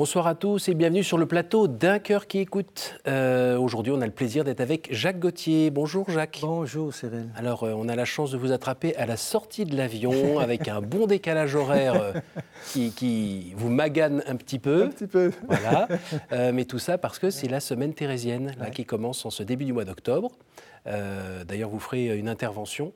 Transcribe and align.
Bonsoir 0.00 0.26
à 0.26 0.34
tous 0.34 0.70
et 0.70 0.74
bienvenue 0.74 1.04
sur 1.04 1.18
le 1.18 1.26
plateau 1.26 1.68
d'un 1.68 1.98
cœur 1.98 2.26
qui 2.26 2.38
écoute. 2.38 2.98
Euh, 3.06 3.58
aujourd'hui, 3.58 3.92
on 3.94 4.00
a 4.00 4.06
le 4.06 4.12
plaisir 4.12 4.44
d'être 4.44 4.62
avec 4.62 4.88
Jacques 4.90 5.18
Gauthier. 5.18 5.70
Bonjour 5.70 6.08
Jacques. 6.08 6.38
Bonjour 6.40 6.94
Cyril. 6.94 7.28
Alors, 7.36 7.64
euh, 7.64 7.74
on 7.76 7.86
a 7.86 7.94
la 7.94 8.06
chance 8.06 8.30
de 8.30 8.38
vous 8.38 8.50
attraper 8.50 8.96
à 8.96 9.04
la 9.04 9.18
sortie 9.18 9.66
de 9.66 9.76
l'avion 9.76 10.38
avec 10.40 10.68
un 10.68 10.80
bon 10.80 11.06
décalage 11.06 11.54
horaire 11.54 12.00
euh, 12.02 12.14
qui, 12.72 13.52
vous 13.58 13.68
magane 13.68 14.22
un 14.26 14.36
petit 14.36 14.58
peu. 14.58 14.84
Un 14.84 14.88
petit 14.88 15.06
peu. 15.06 15.32
Voilà. 15.46 15.86
mais 16.54 16.64
tout 16.64 16.78
ça 16.78 16.96
parce 16.96 17.18
que 17.18 17.28
c'est 17.28 17.48
la 17.48 17.60
semaine 17.60 17.92
thérésienne 17.92 18.54
là, 18.58 18.70
qui 18.70 18.86
commence 18.86 19.26
en 19.26 19.30
ce 19.30 19.42
début 19.42 19.66
du 19.66 19.74
mois 19.74 19.84
d'octobre. 19.84 20.30
D'ailleurs, 20.86 21.68
vous 21.68 21.78
ferez 21.78 22.16
une 22.16 22.30
intervention 22.30 22.94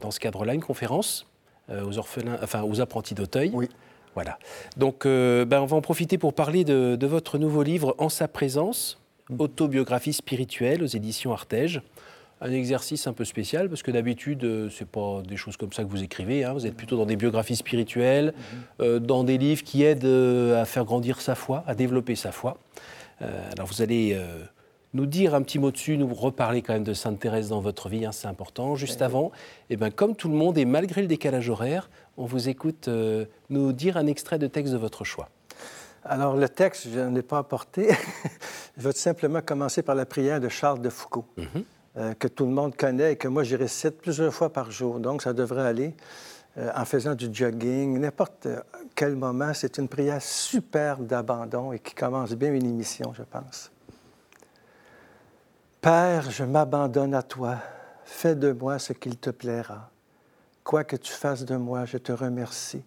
dans 0.00 0.10
ce 0.10 0.18
cadre-là, 0.18 0.54
une 0.54 0.60
conférence 0.60 1.28
aux 1.70 1.98
orphelins, 1.98 2.36
enfin 2.42 2.64
aux 2.64 2.80
apprentis 2.80 3.14
d'Auteuil. 3.14 3.52
Oui. 3.54 3.68
Voilà. 4.14 4.38
Donc, 4.76 5.06
euh, 5.06 5.44
ben, 5.44 5.60
on 5.60 5.66
va 5.66 5.76
en 5.76 5.80
profiter 5.80 6.18
pour 6.18 6.34
parler 6.34 6.64
de, 6.64 7.06
votre 7.06 7.38
nouveau 7.38 7.62
livre 7.62 7.94
En 7.98 8.08
sa 8.08 8.28
présence, 8.28 9.00
mm. 9.30 9.36
autobiographie 9.38 10.12
spirituelle 10.12 10.82
aux 10.82 10.86
éditions 10.86 11.32
Artege. 11.32 11.82
Un 12.40 12.50
exercice 12.50 13.06
un 13.06 13.12
peu 13.12 13.24
spécial 13.24 13.68
parce 13.68 13.82
que 13.82 13.92
d'habitude, 13.92 14.42
euh, 14.44 14.68
ce 14.68 14.80
n'est 14.80 14.90
pas 14.90 15.22
des 15.22 15.36
choses 15.36 15.56
comme 15.56 15.72
ça 15.72 15.84
que 15.84 15.88
vous 15.88 16.02
écrivez. 16.02 16.44
Hein. 16.44 16.52
Vous 16.54 16.66
êtes 16.66 16.76
plutôt 16.76 16.96
dans 16.96 17.06
des 17.06 17.16
biographies 17.16 17.56
spirituelles, 17.56 18.34
mm-hmm. 18.36 18.82
euh, 18.84 18.98
dans 18.98 19.22
des 19.22 19.38
livres 19.38 19.62
qui 19.62 19.84
aident 19.84 20.04
à 20.04 20.64
faire 20.64 20.84
grandir 20.84 21.20
sa 21.20 21.34
foi, 21.34 21.62
à 21.66 21.74
développer 21.74 22.16
sa 22.16 22.32
foi. 22.32 22.58
alors, 23.20 23.68
vous 23.68 23.82
allez 23.82 24.18
nous 24.94 25.06
dire 25.06 25.34
un 25.34 25.42
petit 25.42 25.58
mot 25.58 25.70
dessus, 25.70 25.96
nous 25.96 26.12
reparler 26.12 26.62
quand 26.62 26.74
même 26.74 26.84
de 26.84 26.92
Sainte 26.92 27.18
Thérèse 27.18 27.48
dans 27.48 27.60
votre 27.60 27.88
vie, 27.88 28.04
hein, 28.04 28.12
c'est 28.12 28.28
important. 28.28 28.74
Juste 28.76 29.02
avant, 29.02 29.32
eh 29.70 29.76
ben, 29.76 29.90
comme 29.90 30.14
tout 30.14 30.28
le 30.28 30.34
monde, 30.34 30.58
et 30.58 30.64
malgré 30.64 31.00
le 31.00 31.08
décalage 31.08 31.48
horaire, 31.48 31.88
on 32.16 32.26
vous 32.26 32.48
écoute 32.48 32.88
euh, 32.88 33.24
nous 33.48 33.72
dire 33.72 33.96
un 33.96 34.06
extrait 34.06 34.38
de 34.38 34.46
texte 34.46 34.72
de 34.72 34.78
votre 34.78 35.04
choix. 35.04 35.28
Alors, 36.04 36.36
le 36.36 36.48
texte, 36.48 36.88
je 36.92 37.00
ne 37.00 37.14
l'ai 37.14 37.22
pas 37.22 37.38
apporté. 37.38 37.88
je 38.76 38.82
vais 38.82 38.92
simplement 38.92 39.40
commencer 39.40 39.82
par 39.82 39.94
la 39.94 40.04
prière 40.04 40.40
de 40.40 40.48
Charles 40.48 40.82
de 40.82 40.90
Foucault, 40.90 41.24
mhm. 41.36 41.46
euh, 41.96 42.14
que 42.14 42.28
tout 42.28 42.44
le 42.44 42.50
monde 42.50 42.76
connaît 42.76 43.12
et 43.12 43.16
que 43.16 43.28
moi, 43.28 43.44
j'y 43.44 43.56
récite 43.56 43.98
plusieurs 43.98 44.34
fois 44.34 44.52
par 44.52 44.70
jour. 44.70 44.98
Donc, 44.98 45.22
ça 45.22 45.32
devrait 45.32 45.62
aller 45.62 45.94
euh, 46.58 46.70
en 46.74 46.84
faisant 46.84 47.14
du 47.14 47.28
jogging, 47.32 47.98
n'importe 47.98 48.46
quel 48.94 49.16
moment. 49.16 49.54
C'est 49.54 49.78
une 49.78 49.88
prière 49.88 50.20
superbe 50.20 51.06
d'abandon 51.06 51.72
et 51.72 51.78
qui 51.78 51.94
commence 51.94 52.32
bien 52.32 52.52
une 52.52 52.66
émission, 52.66 53.14
je 53.16 53.22
pense. 53.22 53.70
Père, 55.82 56.30
je 56.30 56.44
m'abandonne 56.44 57.12
à 57.12 57.24
toi. 57.24 57.56
Fais 58.04 58.36
de 58.36 58.52
moi 58.52 58.78
ce 58.78 58.92
qu'il 58.92 59.16
te 59.16 59.30
plaira. 59.30 59.90
Quoi 60.62 60.84
que 60.84 60.94
tu 60.94 61.10
fasses 61.10 61.44
de 61.44 61.56
moi, 61.56 61.86
je 61.86 61.98
te 61.98 62.12
remercie. 62.12 62.84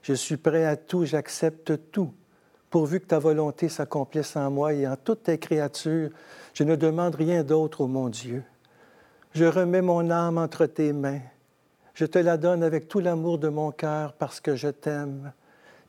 Je 0.00 0.14
suis 0.14 0.38
prêt 0.38 0.64
à 0.64 0.74
tout, 0.74 1.04
j'accepte 1.04 1.90
tout, 1.92 2.14
pourvu 2.70 3.00
que 3.00 3.08
ta 3.08 3.18
volonté 3.18 3.68
s'accomplisse 3.68 4.36
en 4.36 4.50
moi 4.50 4.72
et 4.72 4.88
en 4.88 4.96
toutes 4.96 5.24
tes 5.24 5.36
créatures. 5.36 6.08
Je 6.54 6.64
ne 6.64 6.76
demande 6.76 7.14
rien 7.14 7.44
d'autre, 7.44 7.82
ô 7.82 7.86
mon 7.86 8.08
Dieu. 8.08 8.42
Je 9.34 9.44
remets 9.44 9.82
mon 9.82 10.10
âme 10.10 10.38
entre 10.38 10.64
tes 10.64 10.94
mains. 10.94 11.20
Je 11.92 12.06
te 12.06 12.18
la 12.18 12.38
donne 12.38 12.62
avec 12.62 12.88
tout 12.88 13.00
l'amour 13.00 13.36
de 13.36 13.50
mon 13.50 13.70
cœur 13.70 14.14
parce 14.14 14.40
que 14.40 14.56
je 14.56 14.68
t'aime 14.68 15.34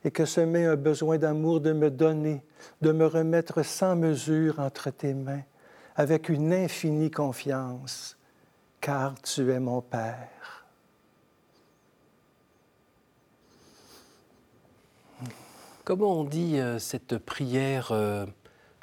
et 0.04 0.10
que 0.10 0.26
ce 0.26 0.42
met 0.42 0.66
un 0.66 0.76
besoin 0.76 1.16
d'amour 1.16 1.62
de 1.62 1.72
me 1.72 1.90
donner, 1.90 2.44
de 2.82 2.92
me 2.92 3.06
remettre 3.06 3.64
sans 3.64 3.96
mesure 3.96 4.58
entre 4.58 4.90
tes 4.90 5.14
mains, 5.14 5.44
avec 5.96 6.28
une 6.28 6.52
infinie 6.52 7.10
confiance, 7.10 8.16
car 8.80 9.14
tu 9.22 9.50
es 9.52 9.60
mon 9.60 9.80
Père. 9.80 10.28
Comment 15.84 16.20
on 16.20 16.24
dit 16.24 16.60
euh, 16.60 16.78
cette 16.78 17.18
prière 17.18 17.88
euh, 17.90 18.24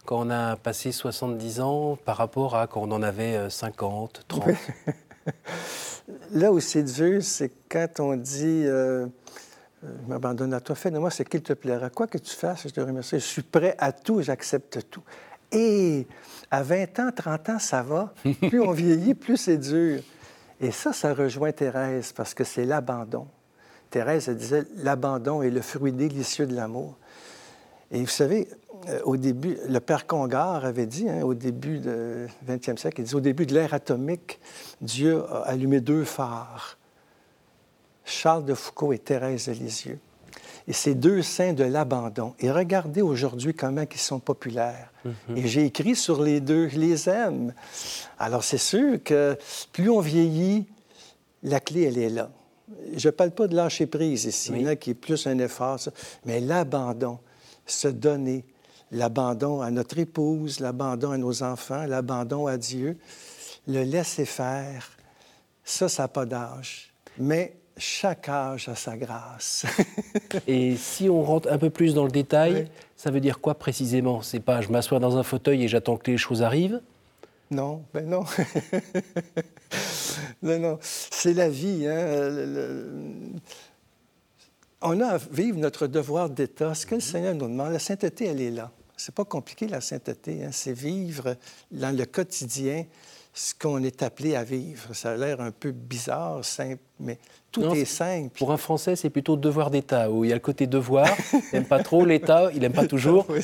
quand 0.05 0.27
on 0.27 0.29
a 0.29 0.57
passé 0.57 0.91
70 0.91 1.61
ans 1.61 1.97
par 2.03 2.17
rapport 2.17 2.57
à 2.57 2.67
quand 2.67 2.81
on 2.81 2.91
en 2.91 3.01
avait 3.01 3.49
50, 3.49 4.19
euh, 4.19 4.23
30 4.27 4.45
Là 6.31 6.51
où 6.51 6.59
c'est 6.59 6.83
dur, 6.83 7.23
c'est 7.23 7.51
quand 7.69 7.99
on 7.99 8.17
dit 8.17 8.63
Je 8.63 9.07
m'abandonne 10.07 10.53
à 10.53 10.59
toi, 10.59 10.75
fais 10.75 10.91
de 10.91 10.97
moi 10.97 11.09
ce 11.09 11.23
qu'il 11.23 11.41
te 11.41 11.53
plaira. 11.53 11.89
Quoi 11.89 12.07
que 12.07 12.17
tu 12.17 12.35
fasses, 12.35 12.63
je 12.63 12.73
te 12.73 12.81
remercie. 12.81 13.15
Je 13.15 13.25
suis 13.25 13.43
prêt 13.43 13.75
à 13.77 13.93
tout, 13.93 14.21
j'accepte 14.21 14.89
tout. 14.89 15.03
Et 15.51 16.07
à 16.51 16.63
20 16.63 16.99
ans, 16.99 17.11
30 17.15 17.49
ans, 17.49 17.59
ça 17.59 17.81
va. 17.81 18.13
Plus 18.47 18.61
on 18.61 18.71
vieillit, 18.71 19.13
plus 19.13 19.37
c'est 19.37 19.57
dur. 19.57 20.01
Et 20.61 20.71
ça, 20.71 20.93
ça 20.93 21.13
rejoint 21.13 21.51
Thérèse 21.51 22.11
parce 22.11 22.33
que 22.33 22.43
c'est 22.43 22.65
l'abandon. 22.65 23.27
Thérèse, 23.89 24.29
elle 24.29 24.37
disait, 24.37 24.63
l'abandon 24.77 25.41
est 25.41 25.49
le 25.49 25.61
fruit 25.61 25.91
délicieux 25.91 26.45
de 26.45 26.55
l'amour. 26.55 26.97
Et 27.91 28.01
vous 28.01 28.07
savez, 28.07 28.47
euh, 28.87 28.99
au 29.03 29.17
début, 29.17 29.57
le 29.67 29.79
père 29.79 30.05
Congar 30.05 30.63
avait 30.65 30.85
dit, 30.85 31.09
hein, 31.09 31.23
au 31.23 31.33
début 31.33 31.79
du 31.79 31.89
20e 32.47 32.77
siècle, 32.77 33.01
il 33.01 33.05
dit, 33.05 33.15
au 33.15 33.19
début 33.19 33.45
de 33.45 33.53
l'ère 33.53 33.73
atomique, 33.73 34.39
Dieu 34.81 35.23
a 35.25 35.41
allumé 35.47 35.81
deux 35.81 36.03
phares, 36.03 36.77
Charles 38.05 38.45
de 38.45 38.53
Foucault 38.53 38.93
et 38.93 38.99
Thérèse 38.99 39.47
de 39.47 39.53
Lisieux. 39.53 39.99
Et 40.69 40.73
ces 40.73 40.95
deux 40.95 41.21
saints 41.21 41.53
de 41.53 41.65
l'abandon. 41.65 42.35
Et 42.39 42.49
regardez 42.49 43.01
aujourd'hui 43.01 43.53
comment 43.53 43.83
ils 43.91 43.97
sont 43.99 44.19
populaires. 44.19 44.93
Mm-hmm. 45.05 45.35
Et 45.35 45.47
j'ai 45.47 45.65
écrit 45.65 45.95
sur 45.95 46.21
les 46.23 46.39
deux, 46.39 46.69
je 46.69 46.79
les 46.79 47.09
aime. 47.09 47.53
Alors 48.17 48.43
c'est 48.43 48.59
sûr 48.59 49.03
que 49.03 49.37
plus 49.73 49.89
on 49.89 49.99
vieillit, 49.99 50.67
la 51.43 51.59
clé, 51.59 51.83
elle 51.83 51.97
est 51.97 52.09
là 52.09 52.29
je 52.95 53.07
ne 53.07 53.11
parle 53.11 53.31
pas 53.31 53.47
de 53.47 53.55
lâcher 53.55 53.85
prise 53.85 54.25
ici, 54.25 54.53
qui 54.79 54.91
est 54.91 54.95
plus 54.95 55.27
un 55.27 55.37
effort, 55.39 55.79
mais 56.25 56.39
l'abandon, 56.39 57.19
se 57.65 57.87
donner, 57.87 58.45
l'abandon 58.91 59.61
à 59.61 59.71
notre 59.71 59.99
épouse, 59.99 60.59
l'abandon 60.59 61.11
à 61.11 61.17
nos 61.17 61.43
enfants, 61.43 61.85
l'abandon 61.85 62.47
à 62.47 62.57
Dieu, 62.57 62.97
le 63.67 63.83
laisser 63.83 64.25
faire, 64.25 64.89
ça, 65.63 65.89
ça 65.89 66.03
n'a 66.03 66.07
pas 66.07 66.25
d'âge. 66.25 66.91
Mais 67.17 67.55
chaque 67.79 68.29
âge 68.29 68.69
a 68.69 68.75
sa 68.75 68.95
grâce. 68.97 69.65
et 70.47 70.75
si 70.75 71.09
on 71.09 71.23
rentre 71.23 71.51
un 71.51 71.57
peu 71.57 71.69
plus 71.69 71.93
dans 71.93 72.05
le 72.05 72.11
détail, 72.11 72.69
ça 72.95 73.11
veut 73.11 73.19
dire 73.19 73.39
quoi 73.39 73.55
précisément? 73.55 74.21
C'est 74.21 74.39
pas 74.39 74.61
je 74.61 74.69
m'assois 74.69 74.99
dans 74.99 75.17
un 75.17 75.23
fauteuil 75.23 75.63
et 75.63 75.67
j'attends 75.67 75.97
que 75.97 76.11
les 76.11 76.17
choses 76.17 76.43
arrivent? 76.43 76.81
Non, 77.51 77.83
ben 77.93 78.07
non. 78.07 78.25
non, 80.43 80.59
non, 80.59 80.79
c'est 80.81 81.33
la 81.33 81.49
vie. 81.49 81.87
Hein? 81.87 82.29
On 84.81 85.01
a 85.01 85.07
à 85.07 85.17
vivre 85.17 85.57
notre 85.57 85.87
devoir 85.87 86.29
d'État. 86.29 86.73
Ce 86.75 86.85
que 86.85 86.91
le 86.91 86.97
mhm. 86.97 87.01
Seigneur 87.01 87.33
nous 87.33 87.47
demande, 87.47 87.71
la 87.71 87.79
sainteté, 87.79 88.27
elle 88.27 88.41
est 88.41 88.51
là. 88.51 88.71
C'est 88.95 89.15
pas 89.15 89.25
compliqué, 89.25 89.67
la 89.67 89.81
sainteté. 89.81 90.43
Hein? 90.43 90.49
C'est 90.51 90.73
vivre 90.73 91.35
dans 91.71 91.95
le 91.95 92.05
quotidien 92.05 92.85
ce 93.39 93.53
qu'on 93.57 93.81
est 93.83 94.03
appelé 94.03 94.35
à 94.35 94.43
vivre. 94.43 94.93
Ça 94.93 95.11
a 95.11 95.15
l'air 95.15 95.39
un 95.39 95.51
peu 95.51 95.71
bizarre, 95.71 96.43
simple, 96.43 96.81
mais 96.99 97.17
tout 97.53 97.63
est 97.73 97.85
simple. 97.85 98.37
Pour 98.37 98.51
un 98.51 98.57
Français, 98.57 98.97
c'est 98.97 99.09
plutôt 99.09 99.37
devoir 99.37 99.71
d'État, 99.71 100.11
où 100.11 100.25
il 100.25 100.29
y 100.29 100.33
a 100.33 100.35
le 100.35 100.41
côté 100.41 100.67
devoir, 100.67 101.07
il 101.31 101.41
n'aime 101.53 101.65
pas 101.65 101.81
trop 101.81 102.03
l'État, 102.03 102.49
il 102.53 102.59
n'aime 102.59 102.73
pas 102.73 102.85
toujours. 102.95 103.27
Donc, 103.27 103.37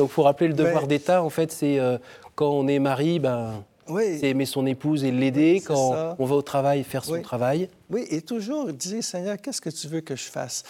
il 0.00 0.08
faut 0.08 0.22
rappeler 0.22 0.48
le 0.48 0.54
devoir 0.54 0.86
d'État, 0.86 1.22
en 1.22 1.30
fait, 1.30 1.50
c'est 1.50 1.78
euh, 1.78 1.96
quand 2.34 2.50
on 2.50 2.68
est 2.68 2.78
mari, 2.78 3.20
ben, 3.20 3.64
c'est 3.86 4.28
aimer 4.28 4.44
son 4.44 4.66
épouse 4.66 5.02
et 5.02 5.10
l'aider 5.10 5.62
quand 5.66 6.14
on 6.18 6.26
va 6.26 6.34
au 6.34 6.42
travail, 6.42 6.84
faire 6.84 7.02
son 7.02 7.22
travail. 7.22 7.70
Oui, 7.88 8.06
et 8.10 8.20
toujours 8.20 8.70
dire, 8.70 9.02
Seigneur, 9.02 9.38
qu'est-ce 9.38 9.62
que 9.62 9.70
tu 9.70 9.88
veux 9.88 10.02
que 10.02 10.14
je 10.14 10.24
fasse? 10.24 10.62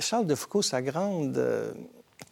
Charles 0.00 0.26
de 0.26 0.34
Foucault, 0.34 0.62
sa 0.62 0.82
grande 0.82 1.38
euh, 1.38 1.70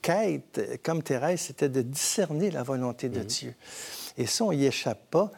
quête, 0.03 0.81
comme 0.83 1.05
Thérèse, 1.05 1.43
c'était 1.43 1.69
de 1.69 1.83
discerner 1.83 2.51
la 2.51 2.65
volonté 2.65 3.09
de 3.09 3.21
mhm. 3.21 3.27
Dieu. 3.27 3.55
Et 4.19 4.27
ça, 4.27 4.45
on 4.45 4.53
n'y 4.53 4.65
échappe 4.65 5.11
pas. 5.11 5.31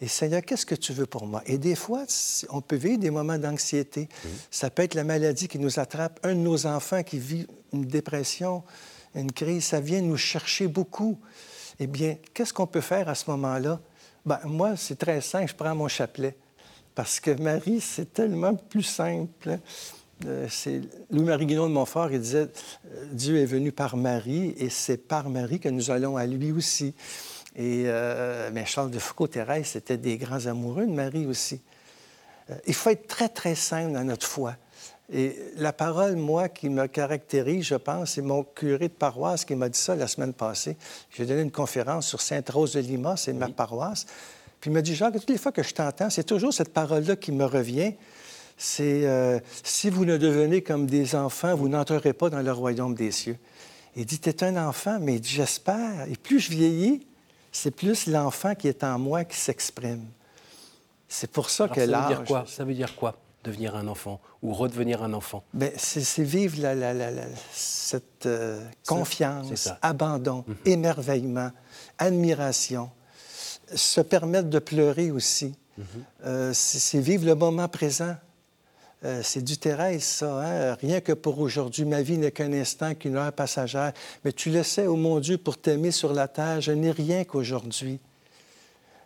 Et 0.00 0.08
Seigneur, 0.08 0.42
qu'est-ce 0.42 0.66
que 0.66 0.74
tu 0.74 0.92
veux 0.92 1.06
pour 1.06 1.26
moi? 1.26 1.42
Et 1.46 1.58
des 1.58 1.74
fois, 1.74 2.04
on 2.50 2.60
peut 2.60 2.76
vivre 2.76 2.98
des 2.98 3.10
moments 3.10 3.38
d'anxiété. 3.38 4.08
Ça 4.50 4.70
peut 4.70 4.82
être 4.82 4.94
la 4.94 5.04
maladie 5.04 5.48
qui 5.48 5.58
nous 5.58 5.78
attrape. 5.78 6.20
Un 6.22 6.34
de 6.34 6.40
nos 6.40 6.66
enfants 6.66 7.02
qui 7.02 7.18
vit 7.18 7.46
une 7.72 7.86
dépression, 7.86 8.62
une 9.14 9.32
crise, 9.32 9.64
ça 9.64 9.80
vient 9.80 10.02
nous 10.02 10.16
chercher 10.16 10.68
beaucoup. 10.68 11.18
Eh 11.78 11.86
bien, 11.86 12.16
qu'est-ce 12.34 12.52
qu'on 12.52 12.66
peut 12.66 12.80
faire 12.80 13.08
à 13.08 13.14
ce 13.14 13.30
moment-là? 13.30 13.80
Ben, 14.24 14.40
moi, 14.44 14.76
c'est 14.76 14.98
très 14.98 15.20
simple, 15.20 15.48
je 15.48 15.54
prends 15.54 15.74
mon 15.74 15.88
chapelet. 15.88 16.36
Parce 16.94 17.20
que 17.20 17.30
Marie, 17.30 17.80
c'est 17.80 18.12
tellement 18.12 18.54
plus 18.54 18.82
simple. 18.82 19.58
Euh, 20.24 20.46
c'est 20.48 20.80
Louis-Marie 21.10 21.44
Guinon 21.44 21.68
de 21.68 21.74
Montfort, 21.74 22.10
il 22.10 22.20
disait 22.20 22.48
euh, 22.86 23.06
Dieu 23.12 23.36
est 23.36 23.44
venu 23.44 23.70
par 23.70 23.98
Marie 23.98 24.54
et 24.56 24.70
c'est 24.70 24.96
par 24.96 25.28
Marie 25.28 25.60
que 25.60 25.68
nous 25.68 25.90
allons 25.90 26.16
à 26.16 26.24
lui 26.24 26.52
aussi. 26.52 26.94
Et 27.56 27.84
euh, 27.86 28.50
mais 28.52 28.66
Charles 28.66 28.90
de 28.90 28.98
Foucault, 28.98 29.28
Thérèse, 29.28 29.68
c'était 29.68 29.96
des 29.96 30.18
grands 30.18 30.46
amoureux 30.46 30.86
de 30.86 30.92
Marie 30.92 31.26
aussi. 31.26 31.60
il 32.66 32.74
faut 32.74 32.90
être 32.90 33.06
très, 33.06 33.28
très 33.28 33.54
simple 33.54 33.92
dans 33.92 34.04
notre 34.04 34.26
foi. 34.26 34.56
Et 35.12 35.36
la 35.56 35.72
parole, 35.72 36.16
moi, 36.16 36.48
qui 36.48 36.68
me 36.68 36.86
caractérise, 36.86 37.64
je 37.64 37.76
pense, 37.76 38.12
c'est 38.12 38.22
mon 38.22 38.42
curé 38.42 38.88
de 38.88 38.92
paroisse 38.92 39.44
qui 39.44 39.54
m'a 39.54 39.68
dit 39.68 39.78
ça 39.78 39.94
la 39.94 40.08
semaine 40.08 40.32
passée. 40.32 40.76
J'ai 41.10 41.26
donné 41.26 41.42
une 41.42 41.52
conférence 41.52 42.08
sur 42.08 42.20
Sainte-Rose 42.20 42.72
de 42.72 42.80
Lima, 42.80 43.16
c'est 43.16 43.32
ma 43.32 43.48
paroisse. 43.48 44.06
Puis 44.60 44.70
il 44.70 44.72
m'a 44.72 44.82
dit, 44.82 44.96
Jacques, 44.96 45.14
toutes 45.14 45.30
les 45.30 45.38
fois 45.38 45.52
que 45.52 45.62
je 45.62 45.72
t'entends, 45.72 46.10
c'est 46.10 46.24
toujours 46.24 46.52
cette 46.52 46.72
parole-là 46.72 47.14
qui 47.14 47.30
me 47.30 47.44
revient. 47.44 47.94
C'est 48.58 49.06
euh, 49.06 49.38
si 49.62 49.90
vous 49.90 50.04
ne 50.04 50.16
devenez 50.16 50.62
comme 50.62 50.86
des 50.86 51.14
enfants, 51.14 51.54
vous 51.54 51.68
n'entrerez 51.68 52.12
pas 52.12 52.28
dans 52.28 52.42
le 52.42 52.52
royaume 52.52 52.94
des 52.94 53.12
cieux. 53.12 53.36
Il 53.94 54.06
dit, 54.06 54.18
tu 54.18 54.28
es 54.28 54.44
un 54.44 54.56
enfant, 54.56 54.98
mais 55.00 55.20
j'espère. 55.22 56.06
Et 56.10 56.16
plus 56.16 56.40
je 56.40 56.50
vieillis, 56.50 57.06
c'est 57.56 57.70
plus 57.70 58.06
l'enfant 58.06 58.54
qui 58.54 58.68
est 58.68 58.84
en 58.84 58.98
moi 58.98 59.24
qui 59.24 59.36
s'exprime. 59.36 60.06
C'est 61.08 61.30
pour 61.30 61.48
ça 61.48 61.68
que 61.68 61.80
l'âge... 61.80 62.02
Ça 62.02 62.08
veut 62.08 62.14
dire 62.14 62.24
quoi? 62.26 62.44
Ça 62.46 62.64
veut 62.64 62.74
dire 62.74 62.96
quoi 62.96 63.16
devenir 63.42 63.76
un 63.76 63.86
enfant 63.86 64.20
ou 64.42 64.52
redevenir 64.52 65.02
un 65.02 65.12
enfant? 65.12 65.42
Bien, 65.54 65.70
c'est 65.76 66.22
vivre 66.22 66.56
cette 67.52 68.26
euh, 68.26 68.62
confiance, 68.86 69.68
abandon, 69.80 70.44
mhm. 70.46 70.56
émerveillement, 70.66 71.50
admiration, 71.98 72.90
se 73.74 74.00
permettre 74.00 74.50
de 74.50 74.58
pleurer 74.58 75.10
aussi. 75.10 75.54
Mhm. 75.78 75.84
Euh, 76.24 76.50
c'est 76.52 77.00
vivre 77.00 77.24
le 77.24 77.36
moment 77.36 77.68
présent. 77.68 78.16
Euh, 79.04 79.20
c'est 79.22 79.42
du 79.42 79.58
Thérèse, 79.58 80.02
ça. 80.02 80.40
Hein? 80.42 80.74
Rien 80.80 81.00
que 81.00 81.12
pour 81.12 81.38
aujourd'hui. 81.38 81.84
Ma 81.84 82.02
vie 82.02 82.16
n'est 82.16 82.30
qu'un 82.30 82.52
instant, 82.52 82.94
qu'une 82.94 83.16
heure 83.16 83.32
passagère. 83.32 83.92
Mais 84.24 84.32
tu 84.32 84.50
le 84.50 84.62
sais, 84.62 84.86
oh 84.86 84.96
mon 84.96 85.20
Dieu, 85.20 85.38
pour 85.38 85.58
t'aimer 85.58 85.90
sur 85.90 86.12
la 86.12 86.28
terre, 86.28 86.60
je 86.60 86.72
n'ai 86.72 86.90
rien 86.90 87.24
qu'aujourd'hui. 87.24 88.00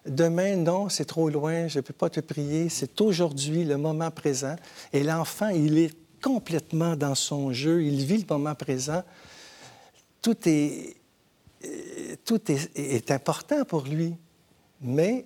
Demain, 0.07 0.57
non, 0.57 0.89
c'est 0.89 1.05
trop 1.05 1.29
loin, 1.29 1.69
je 1.69 1.79
ne 1.79 1.83
peux 1.83 1.93
pas 1.93 2.09
te 2.09 2.21
prier. 2.21 2.69
C'est 2.69 3.01
aujourd'hui, 3.01 3.65
le 3.65 3.77
moment 3.77 4.11
présent. 4.11 4.57
Et 4.93 5.03
l'enfant, 5.03 5.49
il 5.49 5.77
est 5.79 5.95
complètement 6.23 6.97
dans 6.97 7.15
son 7.15 7.53
jeu, 7.53 7.83
il 7.83 8.05
vit 8.05 8.19
le 8.19 8.27
moment 8.29 8.55
présent. 8.55 9.03
Tout 10.23 10.37
est, 10.49 10.97
euh, 11.65 12.17
tout 12.25 12.41
est, 12.51 13.11
important 13.11 13.65
pour 13.65 13.83
lui, 13.83 14.15
mais 14.81 15.25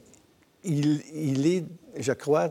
il, 0.63 1.03
il 1.13 1.47
est, 1.47 1.65
je 1.99 2.13
crois, 2.13 2.49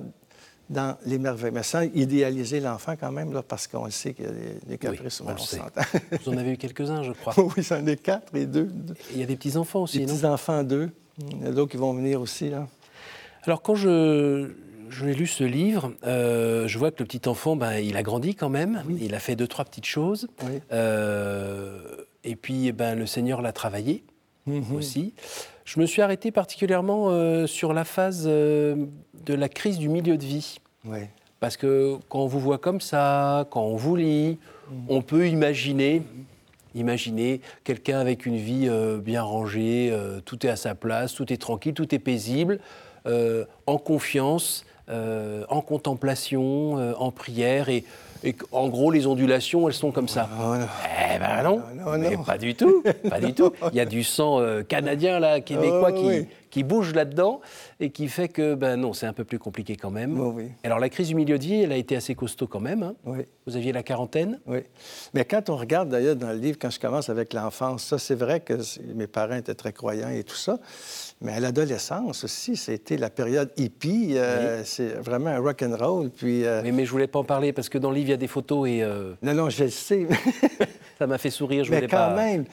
dans 0.69 0.97
l'émerveillement, 1.05 1.63
sans 1.63 1.83
idéaliser 1.93 2.59
l'enfant 2.59 2.95
quand 2.99 3.11
même, 3.11 3.33
là, 3.33 3.43
parce 3.43 3.67
qu'on 3.67 3.89
sait 3.89 4.13
qu'il 4.13 4.25
y 4.25 4.27
a 4.27 4.31
des, 4.65 4.77
caprices. 4.77 5.21
Oui, 5.21 5.27
on, 5.29 6.17
Vous 6.17 6.29
en 6.29 6.37
avez 6.37 6.53
eu 6.53 6.57
quelques-uns, 6.57 7.03
je 7.03 7.11
crois. 7.11 7.33
oui, 7.37 7.63
j'en 7.63 7.85
ai 7.85 7.97
quatre 7.97 8.35
et 8.35 8.45
deux. 8.45 8.71
il 9.11 9.19
y 9.19 9.23
a 9.23 9.25
des 9.25 9.35
petits-enfants 9.35 9.83
aussi, 9.83 9.99
des 9.99 10.05
petits-enfants, 10.05 10.63
deux. 10.63 10.89
Il 11.19 11.43
y 11.43 11.47
a 11.47 11.51
d'autres 11.51 11.71
qui 11.71 11.77
vont 11.77 11.93
venir 11.93 12.21
aussi, 12.21 12.49
là. 12.49 12.67
Alors, 13.45 13.61
quand 13.61 13.75
je, 13.75 14.51
je 14.89 15.05
lu 15.05 15.27
ce 15.27 15.43
livre, 15.43 15.91
euh, 16.05 16.67
je 16.67 16.77
vois 16.77 16.91
que 16.91 17.03
le 17.03 17.05
petit 17.05 17.27
enfant, 17.27 17.55
ben, 17.55 17.77
il 17.77 17.97
a 17.97 18.03
grandi 18.03 18.35
quand 18.35 18.49
même. 18.49 18.83
Il 18.99 19.13
a 19.15 19.19
fait 19.19 19.35
deux, 19.35 19.47
trois 19.47 19.65
petites 19.65 19.85
choses. 19.85 20.27
Euh, 20.71 21.79
et 22.23 22.35
puis, 22.35 22.71
ben, 22.71 22.95
le 22.95 23.05
Seigneur 23.05 23.41
l'a 23.41 23.51
travaillé 23.51 24.03
mhm. 24.45 24.75
aussi. 24.75 25.13
Je 25.65 25.79
me 25.79 25.85
suis 25.85 26.01
arrêté 26.01 26.31
particulièrement 26.31 27.09
euh, 27.09 27.47
sur 27.47 27.73
la 27.73 27.83
phase 27.83 28.29
de 29.25 29.33
la 29.33 29.49
crise 29.49 29.77
du 29.77 29.89
milieu 29.89 30.17
de 30.17 30.25
vie. 30.25 30.57
Parce 31.39 31.57
que 31.57 31.97
quand 32.09 32.19
on 32.19 32.27
vous 32.27 32.39
voit 32.39 32.57
comme 32.57 32.81
ça, 32.81 33.47
quand 33.49 33.63
on 33.63 33.75
vous 33.75 33.95
lit, 33.95 34.37
mhm. 34.69 34.85
on 34.89 35.01
peut 35.01 35.27
imaginer 35.27 36.03
Imaginez 36.75 37.41
quelqu'un 37.63 37.99
avec 37.99 38.25
une 38.25 38.37
vie 38.37 38.67
euh, 38.67 38.97
bien 38.97 39.21
rangée, 39.21 39.89
euh, 39.91 40.19
tout 40.25 40.45
est 40.45 40.49
à 40.49 40.55
sa 40.55 40.73
place, 40.73 41.13
tout 41.13 41.31
est 41.31 41.37
tranquille, 41.37 41.73
tout 41.73 41.93
est 41.93 41.99
paisible, 41.99 42.59
euh, 43.05 43.45
en 43.67 43.77
confiance, 43.77 44.65
en 44.87 45.61
contemplation, 45.61 46.75
en 46.99 47.09
prière 47.11 47.69
et 47.69 47.85
et 48.23 48.35
en 48.51 48.69
gros, 48.69 48.91
les 48.91 49.07
ondulations, 49.07 49.67
elles 49.67 49.73
sont 49.73 49.91
comme 49.91 50.07
ça. 50.07 50.29
Eh 51.13 51.19
ben 51.19 51.43
non, 51.43 51.61
non, 51.97 52.23
pas 52.23 52.37
du 52.37 52.55
tout, 52.55 52.83
pas 53.09 53.19
du 53.19 53.33
tout. 53.33 53.51
Il 53.71 53.75
y 53.75 53.79
a 53.79 53.85
du 53.85 54.03
sang 54.03 54.41
canadien, 54.67 55.19
là, 55.19 55.41
québécois, 55.41 55.91
oh, 55.93 55.99
qui, 55.99 56.27
qui 56.53 56.63
bouge 56.63 56.93
là-dedans 56.93 57.41
et 57.79 57.89
qui 57.89 58.07
fait 58.07 58.27
que, 58.27 58.53
ben 58.53 58.77
non, 58.77 58.93
c'est 58.93 59.07
un 59.07 59.13
peu 59.13 59.23
plus 59.23 59.39
compliqué 59.39 59.75
quand 59.75 59.89
même. 59.89 60.19
oui. 60.19 60.51
Alors 60.63 60.77
la 60.77 60.89
crise 60.89 61.07
du 61.07 61.15
milieu 61.15 61.39
de 61.39 61.43
vie, 61.43 61.63
elle 61.63 61.71
a 61.71 61.77
été 61.77 61.95
assez 61.95 62.13
costaud 62.13 62.45
quand 62.45 62.59
même. 62.59 62.83
Hein. 62.83 62.93
Oui. 63.05 63.19
Vous 63.47 63.57
aviez 63.57 63.71
la 63.71 63.81
quarantaine. 63.81 64.39
Oui. 64.45 64.59
Mais 65.15 65.25
quand 65.25 65.49
on 65.49 65.57
regarde 65.57 65.89
d'ailleurs 65.89 66.15
dans 66.15 66.29
le 66.29 66.37
livre, 66.37 66.59
quand 66.61 66.69
je 66.69 66.79
commence 66.79 67.09
avec 67.09 67.33
l'enfance, 67.33 67.83
ça 67.85 67.97
c'est 67.97 68.13
vrai 68.13 68.39
que 68.39 68.53
mes 68.93 69.07
parents 69.07 69.35
étaient 69.35 69.55
très 69.55 69.73
croyants 69.73 70.09
et 70.09 70.23
tout 70.23 70.35
ça. 70.35 70.59
Mais 71.23 71.31
à 71.31 71.39
l'adolescence 71.39 72.25
aussi, 72.25 72.57
c'était 72.57 72.97
la 72.97 73.09
période 73.09 73.49
hippie. 73.55 74.17
Euh, 74.17 74.61
c'est 74.65 74.89
vraiment 74.89 75.29
un 75.29 75.39
rock 75.39 75.63
and 75.63 75.77
roll. 75.79 76.09
Puis. 76.09 76.45
Euh, 76.45 76.61
mais, 76.63 76.85
je 76.85 76.91
voulais 76.91 77.07
pas 77.07 77.19
en 77.19 77.23
parler 77.23 77.53
parce 77.53 77.69
que 77.69 77.77
dans 77.77 77.89
le 77.91 77.95
livre 77.95 78.09
il 78.09 78.11
y 78.11 78.15
a 78.15 78.17
des 78.17 78.27
photos 78.27 78.67
et. 78.67 78.83
Euh, 78.83 79.13
non, 79.21 79.33
non, 79.33 79.49
je 79.49 79.63
le 79.63 79.69
sais. 79.69 80.05
ça 80.99 81.07
m'a 81.07 81.17
fait 81.17 81.29
sourire. 81.29 81.63
Je 81.63 81.71
mais 81.71 81.77
voulais 81.77 81.87
quand 81.87 82.13
même. 82.13 82.43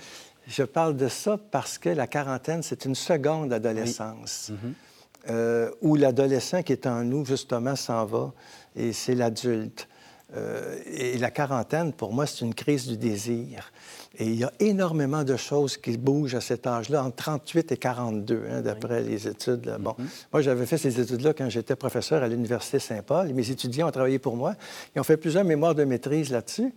Je 0.47 0.63
parle 0.63 0.97
de 0.97 1.09
ça 1.09 1.37
parce 1.51 1.79
que 1.79 1.89
la 1.89 2.07
quarantaine, 2.07 2.63
c'est 2.63 2.85
une 2.85 2.95
seconde 2.95 3.53
adolescence. 3.53 4.53
Mhm. 4.53 5.71
Où 5.83 5.97
l'adolescent 5.97 6.63
qui 6.63 6.73
est 6.73 6.87
en 6.87 7.03
nous, 7.03 7.27
justement, 7.27 7.75
s'en 7.77 8.05
va, 8.07 8.33
et 8.77 8.93
c'est 8.93 9.17
l'adulte. 9.17 9.89
Euh, 10.37 10.79
et 10.87 11.19
la 11.19 11.31
quarantaine, 11.31 11.93
pour 11.93 12.13
moi, 12.13 12.27
c'est 12.27 12.45
une 12.45 12.55
crise 12.55 12.87
du 12.87 12.97
désir. 12.97 13.73
Et 14.19 14.27
il 14.27 14.37
y 14.37 14.45
a 14.45 14.53
énormément 14.61 15.25
de 15.25 15.37
choses 15.37 15.77
qui 15.77 15.97
bougent 15.97 16.35
à 16.35 16.41
cet 16.41 16.67
âge-là, 16.67 17.05
entre 17.05 17.17
38 17.17 17.73
et 17.73 17.77
42, 17.77 18.43
hein, 18.51 18.61
d'après 18.61 19.03
les 19.03 19.27
études. 19.27 19.77
Bon, 19.81 19.95
mhm. 19.99 20.09
moi, 20.33 20.43
j'avais 20.43 20.67
fait 20.67 20.79
ces 20.79 21.01
études-là 21.01 21.33
quand 21.33 21.49
j'étais 21.49 21.77
professeur 21.77 22.23
à 22.23 22.29
l'Université 22.29 22.79
Saint-Paul. 22.79 23.33
Mes 23.33 23.51
étudiants 23.51 23.89
ont 23.89 23.93
travaillé 23.93 24.19
pour 24.19 24.37
moi. 24.37 24.55
Ils 24.95 25.01
ont 25.01 25.05
fait 25.05 25.17
plusieurs 25.17 25.45
mémoires 25.45 25.75
de 25.75 25.85
maîtrise 25.85 26.31
là-dessus. 26.31 26.73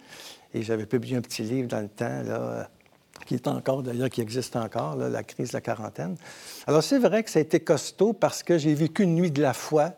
Et 0.54 0.62
j'avais 0.62 0.86
publié 0.86 1.18
un 1.18 1.22
petit 1.22 1.44
livre 1.44 1.68
dans 1.68 1.82
le 1.82 1.90
temps, 1.90 2.22
là, 2.24 2.70
qui 3.26 3.36
est 3.36 3.48
encore 3.48 3.84
d'ailleurs, 3.84 4.10
qui 4.10 4.22
existe 4.22 4.56
encore, 4.56 4.96
la 4.96 5.24
crise 5.24 5.50
de 5.50 5.54
la 5.54 5.62
quarantaine. 5.62 6.16
Alors 6.68 6.84
c'est 6.84 7.00
vrai 7.00 7.24
que 7.24 7.30
ça 7.30 7.40
a 7.40 7.42
été 7.42 7.60
costaud 7.60 8.14
parce 8.14 8.44
que 8.44 8.58
j'ai 8.58 8.74
vécu 8.74 9.04
une 9.04 9.16
nuit 9.16 9.32
de 9.32 9.42
la 9.42 9.54
foi. 9.54 9.94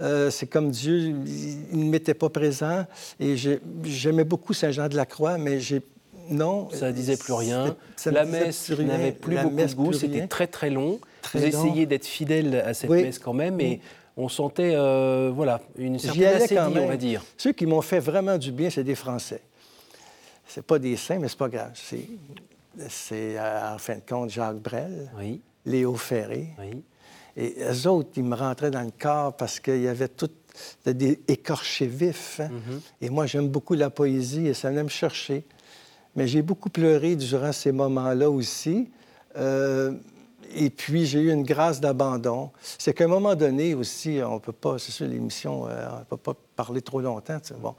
Euh, 0.00 0.30
c'est 0.30 0.46
comme 0.46 0.70
Dieu, 0.70 0.96
il 0.98 1.78
ne 1.78 1.90
m'était 1.90 2.14
pas 2.14 2.28
présent 2.28 2.86
et 3.18 3.34
j'aimais 3.84 4.24
beaucoup 4.24 4.52
Saint-Jean 4.52 4.88
de 4.88 4.96
la 4.96 5.06
Croix, 5.06 5.38
mais 5.38 5.58
j'ai 5.58 5.82
non. 6.30 6.68
Ça 6.70 6.88
ne 6.88 6.92
disait 6.92 7.16
plus 7.16 7.32
rien. 7.32 7.76
la 8.06 8.24
messe 8.24 8.70
n'avait 8.70 9.12
plus 9.12 9.36
beaucoup 9.36 9.56
de 9.56 9.74
goût. 9.74 9.92
C'était 9.92 10.26
très, 10.26 10.46
très 10.46 10.70
long. 10.70 11.00
Vous 11.34 11.44
essayez 11.44 11.86
d'être 11.86 12.06
fidèle 12.06 12.62
à 12.64 12.74
cette 12.74 12.90
messe 12.90 13.18
quand 13.18 13.32
même, 13.32 13.60
et 13.60 13.80
on 14.16 14.28
sentait 14.28 14.72
euh, 14.74 15.30
voilà, 15.34 15.60
une 15.76 15.98
certaine 15.98 16.24
assédie, 16.24 16.60
on 16.60 16.86
va 16.86 16.96
dire. 16.96 17.24
Ceux 17.36 17.52
qui 17.52 17.66
m'ont 17.66 17.82
fait 17.82 18.00
vraiment 18.00 18.38
du 18.38 18.52
bien, 18.52 18.70
c'est 18.70 18.84
des 18.84 18.94
Français. 18.94 19.42
C'est 20.46 20.64
pas 20.64 20.78
des 20.78 20.96
saints, 20.96 21.18
mais 21.18 21.28
c'est 21.28 21.38
pas 21.38 21.48
grave. 21.48 21.72
C'est, 22.88 23.38
euh, 23.38 23.74
en 23.74 23.78
fin 23.78 23.96
de 23.96 24.02
compte, 24.08 24.30
Jacques 24.30 24.56
Brel, 24.56 25.10
Léo 25.64 25.94
Ferré. 25.94 26.48
Et 27.38 27.54
eux 27.60 27.86
autres, 27.86 28.10
ils 28.16 28.24
me 28.24 28.34
rentraient 28.34 28.72
dans 28.72 28.82
le 28.82 28.90
corps 28.90 29.36
parce 29.36 29.60
qu'il 29.60 29.80
y 29.80 29.88
avait 29.88 30.08
tout 30.08 30.28
des 30.84 31.20
écorchés 31.28 31.86
vifs. 31.86 32.40
Hein. 32.40 32.48
Mm-hmm. 32.48 32.80
Et 33.02 33.10
moi, 33.10 33.26
j'aime 33.26 33.48
beaucoup 33.48 33.74
la 33.74 33.90
poésie 33.90 34.48
et 34.48 34.54
ça 34.54 34.70
venait 34.70 34.82
me 34.82 34.88
chercher. 34.88 35.44
Mais 36.16 36.26
j'ai 36.26 36.42
beaucoup 36.42 36.68
pleuré 36.68 37.14
durant 37.14 37.52
ces 37.52 37.70
moments-là 37.70 38.28
aussi. 38.28 38.90
Euh, 39.36 39.92
et 40.54 40.70
puis, 40.70 41.06
j'ai 41.06 41.20
eu 41.20 41.32
une 41.32 41.42
grâce 41.42 41.80
d'abandon. 41.80 42.50
C'est 42.78 42.94
qu'à 42.94 43.04
un 43.04 43.08
moment 43.08 43.34
donné 43.34 43.74
aussi, 43.74 44.20
on 44.24 44.34
ne 44.34 44.38
peut 44.38 44.52
pas, 44.52 44.78
c'est 44.78 44.92
sûr, 44.92 45.06
l'émission, 45.06 45.66
euh, 45.68 45.88
on 45.92 45.98
ne 46.00 46.04
peut 46.04 46.16
pas 46.16 46.34
parler 46.56 46.82
trop 46.82 47.00
longtemps. 47.00 47.38
Bon. 47.60 47.74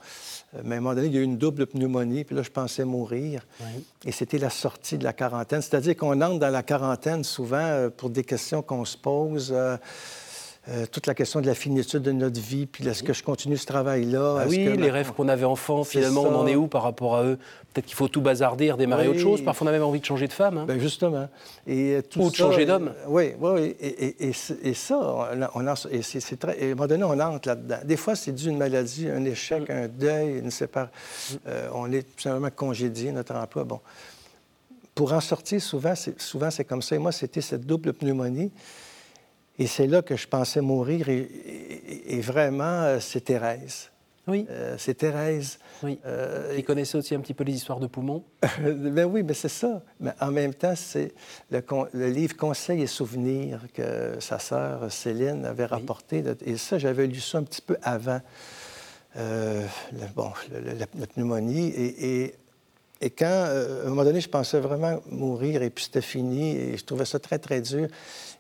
Euh, 0.56 0.62
mais 0.64 0.76
à 0.76 0.78
un 0.78 0.82
moment 0.82 0.96
donné, 0.96 1.08
il 1.08 1.14
y 1.14 1.18
a 1.18 1.22
eu 1.22 1.24
une 1.24 1.38
double 1.38 1.68
pneumonie, 1.68 2.24
puis 2.24 2.36
là, 2.36 2.44
je 2.44 2.50
pensais 2.50 2.86
mourir. 2.86 3.46
Et 4.06 4.12
c'était 4.12 4.38
la 4.38 4.50
sortie 4.50 4.98
de 4.98 5.04
la 5.04 5.14
quarantaine. 5.14 5.62
C'est-à-dire 5.62 5.98
qu'on 5.98 6.22
entre 6.22 6.40
dans 6.40 6.50
la 6.50 6.64
quarantaine 6.64 7.24
souvent 7.24 7.58
euh, 7.58 7.90
pour 7.90 8.10
des 8.10 8.24
questions 8.24 8.62
qu'on 8.62 8.86
se 8.86 8.98
pose. 8.98 9.52
Euh, 9.54 9.78
toute 10.92 11.08
la 11.08 11.14
question 11.14 11.42
de 11.42 11.48
la 11.48 11.56
finitude 11.56 12.02
de 12.02 12.12
notre 12.12 12.40
vie, 12.40 12.66
puis 12.66 12.88
est-ce 12.88 13.04
que 13.04 13.14
je 13.14 13.24
continue 13.24 13.58
ce 13.58 13.66
travail-là? 13.66 14.38
Ah 14.42 14.46
oui, 14.48 14.76
les 14.78 14.92
rêves 14.92 15.12
qu'on 15.14 15.28
avait 15.28 15.46
enfants, 15.46 15.84
finalement, 15.84 16.24
on 16.24 16.36
en 16.36 16.48
est 16.48 16.56
où 16.56 16.68
par 16.68 16.84
rapport 16.84 17.16
à 17.16 17.24
eux? 17.24 17.38
Peut-être 17.74 17.86
qu'il 17.86 17.96
faut 17.96 18.08
tout 18.08 18.22
bazarder, 18.22 18.72
redémarrer 18.72 19.08
autre 19.08 19.20
chose. 19.20 19.44
Parfois, 19.44 19.66
on 19.66 19.70
a 19.70 19.74
même 19.74 19.84
envie 19.84 20.00
de 20.00 20.06
changer 20.06 20.28
de 20.28 20.34
femme. 20.34 20.58
Hein. 20.58 20.66
Ben, 20.68 20.80
justement. 20.80 21.30
Et 21.68 21.96
euh, 21.96 22.02
Ou 22.18 22.30
de 22.32 22.36
changer 22.36 22.66
d'homme. 22.66 22.88
Euh, 22.88 23.08
oui, 23.08 23.34
oui, 23.40 23.76
et, 23.80 24.28
et, 24.28 24.34
et, 24.64 24.74
ça, 24.74 25.00
on, 25.54 25.68
on 25.68 25.76
c'est 25.76 26.40
très... 26.40 26.60
à 26.60 26.66
un 26.66 26.70
moment 26.70 26.88
donné, 26.88 27.04
on 27.04 27.20
entre 27.20 27.48
là-dedans. 27.48 27.78
Des 27.84 27.98
fois, 27.98 28.16
c'est 28.16 28.32
dû 28.32 28.48
à 28.48 28.52
une 28.52 28.58
maladie, 28.58 29.08
un 29.08 29.24
échec, 29.24 29.70
mm. 29.70 29.72
un 29.72 29.88
deuil, 29.88 30.40
une 30.40 30.52
séparation. 30.52 30.92
Mm. 31.46 31.50
on 31.74 31.92
est 31.92 32.02
tout 32.02 32.22
simplement 32.24 32.50
congédié, 32.56 33.12
notre 33.12 33.36
emploi. 33.36 33.64
Bon. 33.64 33.80
Pour 34.96 35.14
en 35.14 35.22
sortir, 35.22 35.62
souvent, 35.62 35.96
c'est, 35.96 36.20
souvent, 36.20 36.50
c'est 36.50 36.66
comme 36.66 36.82
ça. 36.82 36.96
Et 36.96 37.00
moi, 37.00 37.12
c'était 37.12 37.42
cette 37.42 37.66
double 37.66 37.94
pneumonie. 37.94 38.52
Et 39.60 39.68
c'est 39.68 39.88
là 39.88 40.02
que 40.02 40.16
je 40.16 40.26
pensais 40.26 40.62
mourir. 40.62 41.10
Et, 41.10 42.22
vraiment, 42.22 42.64
euh, 42.64 43.00
c'est 43.02 43.22
Thérèse. 43.22 43.90
Oui. 44.26 44.46
Euh, 44.50 44.76
c'est 44.78 44.94
Thérèse. 44.94 45.60
Oui. 45.84 46.00
Euh, 46.06 46.56
Il 46.58 46.64
connaissait 46.64 46.98
aussi 46.98 47.14
un 47.14 47.20
petit 47.20 47.34
peu 47.34 47.44
les 47.44 47.54
histoires 47.54 47.80
de 47.82 47.88
poumons. 47.88 48.24
ben 48.64 49.04
oui, 49.04 49.22
mais 49.22 49.34
c'est 49.34 49.50
ça. 49.50 49.84
Mais 50.00 50.12
en 50.22 50.32
même 50.32 50.54
temps, 50.54 50.76
c'est 50.76 51.12
le, 51.52 52.08
livre 52.08 52.38
Conseils 52.38 52.82
et 52.82 52.88
souvenirs 52.88 53.60
que 53.74 54.16
sa 54.22 54.40
sœur 54.40 54.90
Céline 54.90 55.44
avait 55.46 55.66
rapporté. 55.66 56.24
Et 56.46 56.56
ça, 56.56 56.78
j'avais 56.78 57.06
lu 57.06 57.20
ça 57.20 57.40
un 57.40 57.44
petit 57.44 57.62
peu 57.62 57.76
avant 57.84 58.22
bon, 60.16 60.32
la, 60.78 61.08
pneumonie. 61.08 61.68
Et, 61.68 62.24
et, 62.24 62.36
quand, 63.08 63.26
à 63.26 63.86
un 63.86 63.90
moment 63.90 64.04
donné, 64.04 64.20
je 64.20 64.28
pensais 64.28 64.60
vraiment 64.60 65.00
mourir 65.10 65.62
et 65.62 65.70
puis 65.70 65.86
c'était 65.86 66.02
fini. 66.02 66.56
Et 66.56 66.78
je 66.78 66.84
trouvais 66.84 67.06
ça 67.06 67.20
très, 67.20 67.40
très 67.40 67.62
dur. 67.62 67.88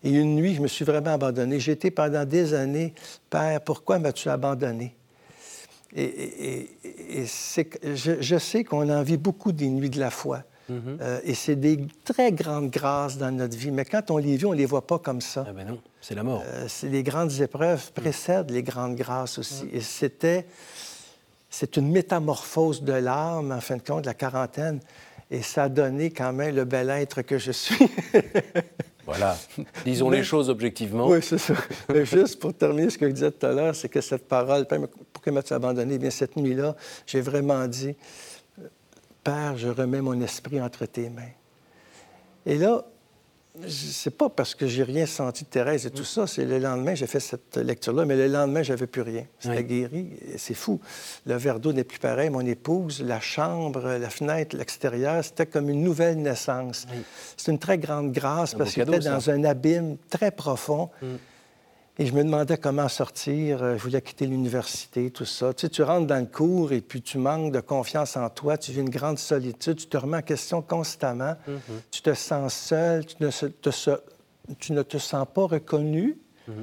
Et 0.04 0.10
une 0.10 0.36
nuit, 0.36 0.56
je 0.56 0.62
me 0.62 0.68
suis 0.68 0.86
vraiment 0.86 1.14
abandonné. 1.14 1.60
J'ai 1.60 1.74
été 1.74 1.92
pendant 1.92 2.26
des 2.26 2.54
années, 2.54 2.94
Père, 3.30 3.62
pourquoi 3.62 4.00
m'as-tu 4.00 4.30
abandonné? 4.30 4.96
Et, 5.96 6.68
je, 7.26 8.38
sais 8.38 8.64
qu'on 8.64 8.90
en 8.90 9.02
vit 9.02 9.18
beaucoup 9.18 9.52
des 9.52 9.70
nuits 9.70 9.90
de 9.90 10.00
la 10.00 10.12
foi. 10.12 10.44
Euh, 10.70 11.20
et 11.24 11.34
c'est 11.34 11.56
des 11.56 11.80
très 12.06 12.32
grandes 12.32 12.70
grâces 12.70 13.18
dans 13.18 13.32
notre 13.32 13.58
vie. 13.58 13.72
Mais 13.72 13.86
quand 13.86 14.12
on 14.12 14.18
les 14.18 14.38
vit, 14.38 14.46
on 14.46 14.52
ne 14.52 14.58
les 14.58 14.68
voit 14.68 14.86
pas 14.86 15.00
comme 15.00 15.20
ça. 15.20 15.44
Ah 15.48 15.52
ben 15.52 15.68
non, 15.68 15.80
c'est 16.00 16.14
la 16.14 16.22
mort. 16.22 16.44
Euh, 16.46 16.68
les 16.84 17.02
grandes 17.02 17.32
épreuves 17.42 17.92
précèdent 17.92 18.52
les 18.52 18.62
grandes 18.62 18.96
grâces 18.96 19.40
aussi. 19.40 19.68
Et 19.74 19.82
c'était... 19.82 20.46
C'est 21.50 21.78
une 21.78 21.92
métamorphose 21.92 22.84
de 22.84 22.94
l'âme, 22.94 23.52
en 23.52 23.62
fin 23.62 23.78
de 23.78 23.82
compte, 23.82 24.06
la 24.06 24.14
quarantaine. 24.14 24.80
Et 25.32 25.42
ça 25.42 25.64
a 25.64 25.70
donné 25.70 26.12
quand 26.12 26.34
même 26.34 26.56
le 26.56 26.66
bel 26.66 26.90
être 26.90 27.22
que 27.22 27.38
je 27.38 27.52
suis. 27.52 27.88
voilà. 29.06 29.38
Disons 29.86 30.10
les 30.10 30.24
choses 30.24 30.50
objectivement. 30.50 31.08
Oui, 31.08 31.20
c'est 31.22 31.38
ça. 31.38 31.54
Mais 31.94 32.06
juste 32.06 32.40
pour 32.40 32.54
terminer 32.54 32.90
ce 32.90 32.98
que 32.98 33.08
je 33.08 33.14
disais 33.14 33.32
tout 33.32 33.46
à 33.46 33.52
l'heure, 33.52 33.76
c'est 33.76 33.90
que 33.90 34.02
cette 34.02 34.28
parole, 34.28 34.66
pourquoi 35.14 35.32
m'as-tu 35.32 35.54
abandonné? 35.54 35.96
Eh 35.96 36.00
bien, 36.00 36.10
cette 36.10 36.36
nuit-là, 36.36 36.76
j'ai 37.06 37.22
vraiment 37.22 37.68
dit, 37.68 37.96
Père, 39.24 39.58
je 39.58 39.68
remets 39.68 40.02
mon 40.02 40.20
esprit 40.22 40.62
entre 40.62 40.86
tes 40.86 41.10
mains. 41.10 41.34
Et 42.46 42.58
là, 42.58 42.84
c'est 43.68 44.16
pas 44.16 44.30
parce 44.30 44.56
que 44.56 44.68
j'ai 44.68 44.84
rien 44.84 45.06
senti 45.06 45.44
de 45.44 45.50
Thérèse 45.50 45.86
et 45.86 45.92
tout 45.92 46.04
ça, 46.04 46.28
c'est 46.28 46.46
le 46.46 46.60
lendemain, 46.60 46.96
j'ai 46.96 47.08
fait 47.08 47.20
cette 47.20 47.58
lecture-là, 47.58 48.06
mais 48.06 48.16
le 48.16 48.28
lendemain, 48.28 48.64
j'avais 48.64 48.88
plus 48.88 49.02
rien. 49.02 49.26
C'était 49.40 49.64
guéri. 49.64 50.10
C'est 50.38 50.54
fou. 50.54 50.80
Le 51.26 51.36
verre 51.36 51.60
d'eau 51.60 51.74
n'est 51.74 51.84
plus 51.84 52.00
pareil. 52.00 52.30
Mon 52.30 52.46
épouse, 52.46 53.02
la 53.02 53.20
chambre, 53.20 53.98
la 54.00 54.10
fenêtre, 54.10 54.56
l'extérieur, 54.56 55.24
c'était 55.24 55.46
comme 55.46 55.70
une 55.70 55.84
nouvelle 55.84 56.22
naissance. 56.22 56.86
C'est 57.38 57.52
une 57.52 57.60
très 57.60 57.78
grande 57.78 58.12
grâce 58.12 58.54
parce 58.56 58.74
que 58.74 58.86
j'étais 58.86 59.00
dans 59.00 59.30
un 59.30 59.44
abîme 59.44 59.98
très 60.10 60.32
profond. 60.32 60.90
Mm. 61.02 61.06
Et 62.02 62.06
je 62.06 62.14
me 62.14 62.24
demandais 62.24 62.58
comment 62.58 62.88
sortir. 62.88 63.62
Euh, 63.62 63.78
je 63.78 63.84
voulais 63.84 64.02
quitter 64.02 64.26
l'université, 64.26 65.12
tout 65.12 65.26
ça. 65.26 65.54
Tu 65.54 65.62
sais, 65.62 65.70
tu 65.70 65.84
rentres 65.84 66.08
dans 66.08 66.20
le 66.20 66.26
cours 66.26 66.72
et 66.72 66.80
puis 66.80 67.02
tu 67.02 67.18
manques 67.18 67.52
de 67.52 67.60
confiance 67.60 68.16
en 68.16 68.30
toi. 68.30 68.58
Tu 68.58 68.72
vis 68.72 68.80
une 68.80 68.90
grande 68.90 69.20
solitude. 69.20 69.76
Tu 69.76 69.88
te 69.88 69.98
remets 69.98 70.18
en 70.18 70.22
question 70.22 70.62
constamment. 70.62 71.36
Mm-hmm. 71.46 71.82
Tu 71.92 72.02
te 72.02 72.14
sens 72.14 72.54
seul. 72.54 73.06
Tu 73.06 73.16
ne, 73.20 73.30
te, 73.30 73.70
tu 74.60 74.72
ne 74.72 74.82
te 74.82 74.98
sens 74.98 75.28
pas 75.34 75.46
reconnu. 75.46 76.18
Mm-hmm. 76.48 76.54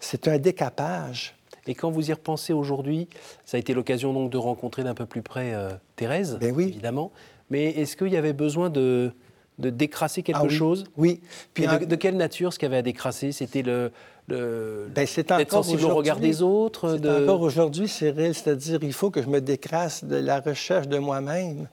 C'est 0.00 0.28
un 0.28 0.38
décapage. 0.38 1.36
Et 1.66 1.74
quand 1.74 1.90
vous 1.90 2.08
y 2.08 2.12
repensez 2.14 2.54
aujourd'hui, 2.54 3.08
ça 3.44 3.58
a 3.58 3.60
été 3.60 3.74
l'occasion 3.74 4.14
donc 4.14 4.30
de 4.30 4.38
rencontrer 4.38 4.82
d'un 4.82 4.94
peu 4.94 5.04
plus 5.04 5.22
près 5.22 5.52
euh, 5.52 5.72
Thérèse, 5.96 6.38
ben 6.40 6.54
oui. 6.54 6.64
évidemment. 6.64 7.12
Mais 7.50 7.66
est-ce 7.70 7.96
qu'il 7.96 8.08
y 8.08 8.16
avait 8.16 8.32
besoin 8.32 8.70
de, 8.70 9.12
de 9.58 9.70
décrasser 9.70 10.22
quelque 10.22 10.46
ah 10.46 10.48
chose? 10.48 10.84
Oui. 10.96 11.20
Puis 11.52 11.66
de, 11.66 11.96
quelle 11.96 12.16
nature 12.16 12.52
ce 12.52 12.58
qu'il 12.58 12.66
y 12.66 12.70
avait 12.70 12.78
à 12.78 12.82
décrasser? 12.82 13.32
C'était 13.32 13.62
le, 13.62 13.92
ben, 14.28 15.06
c'est 15.06 15.30
encore 15.32 15.64
sensible 15.64 15.84
au 15.84 15.94
regard 15.94 16.18
des 16.18 16.42
autres. 16.42 16.98
C'est 17.00 17.22
encore 17.22 17.40
aujourd'hui, 17.40 17.88
Cyril, 17.88 18.34
c'est-à-dire 18.34 18.78
il 18.82 18.92
faut 18.92 19.10
que 19.10 19.22
je 19.22 19.28
me 19.28 19.40
décrasse 19.40 20.04
de 20.04 20.16
la 20.16 20.40
recherche 20.40 20.88
de 20.88 20.98
moi-même. 20.98 21.68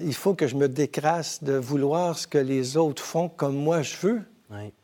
Il 0.00 0.14
faut 0.14 0.34
que 0.34 0.46
je 0.46 0.56
me 0.56 0.68
décrasse 0.68 1.42
de 1.42 1.54
vouloir 1.54 2.18
ce 2.18 2.26
que 2.26 2.38
les 2.38 2.76
autres 2.76 3.02
font 3.02 3.28
comme 3.28 3.56
moi 3.56 3.82
je 3.82 3.96
veux 3.96 4.22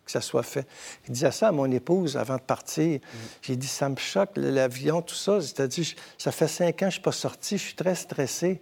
que 0.04 0.12
ça 0.12 0.20
soit 0.20 0.42
fait. 0.42 0.66
Il 1.06 1.12
disait 1.12 1.30
ça 1.30 1.48
à 1.48 1.52
mon 1.52 1.70
épouse 1.70 2.16
avant 2.16 2.36
de 2.36 2.42
partir. 2.42 2.98
Mm. 2.98 3.16
J'ai 3.42 3.56
dit, 3.56 3.66
ça 3.66 3.88
me 3.88 3.96
choque, 3.96 4.30
l'avion, 4.36 5.02
tout 5.02 5.14
ça. 5.14 5.40
C'est-à-dire, 5.40 5.86
ça 6.16 6.32
fait 6.32 6.48
cinq 6.48 6.68
ans 6.68 6.72
que 6.72 6.80
je 6.80 6.86
ne 6.86 6.90
suis 6.92 7.00
pas 7.02 7.12
sorti, 7.12 7.58
je 7.58 7.62
suis 7.62 7.74
très 7.74 7.94
stressé. 7.94 8.60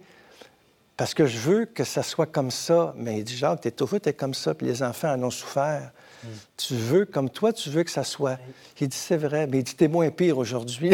Parce 0.97 1.13
que 1.13 1.25
je 1.25 1.37
veux 1.37 1.65
que 1.65 1.83
ça 1.83 2.03
soit 2.03 2.25
comme 2.25 2.51
ça. 2.51 2.93
Mais 2.97 3.19
il 3.19 3.23
dit, 3.23 3.37
Jacques, 3.37 3.61
t'es 3.61 3.71
toujours 3.71 3.99
es 4.05 4.13
comme 4.13 4.33
ça, 4.33 4.53
puis 4.53 4.67
les 4.67 4.83
enfants 4.83 5.13
en 5.13 5.23
ont 5.23 5.31
souffert. 5.31 5.91
Mm. 6.23 6.27
Tu 6.57 6.75
veux, 6.75 7.05
comme 7.05 7.29
toi, 7.29 7.53
tu 7.53 7.69
veux 7.69 7.83
que 7.83 7.91
ça 7.91 8.03
soit. 8.03 8.37
Il 8.79 8.87
dit, 8.87 8.97
c'est 8.97 9.17
vrai. 9.17 9.47
Mais 9.47 9.59
il 9.59 9.63
dit, 9.63 9.75
t'es 9.75 9.87
moins 9.87 10.09
pire 10.09 10.37
aujourd'hui. 10.37 10.91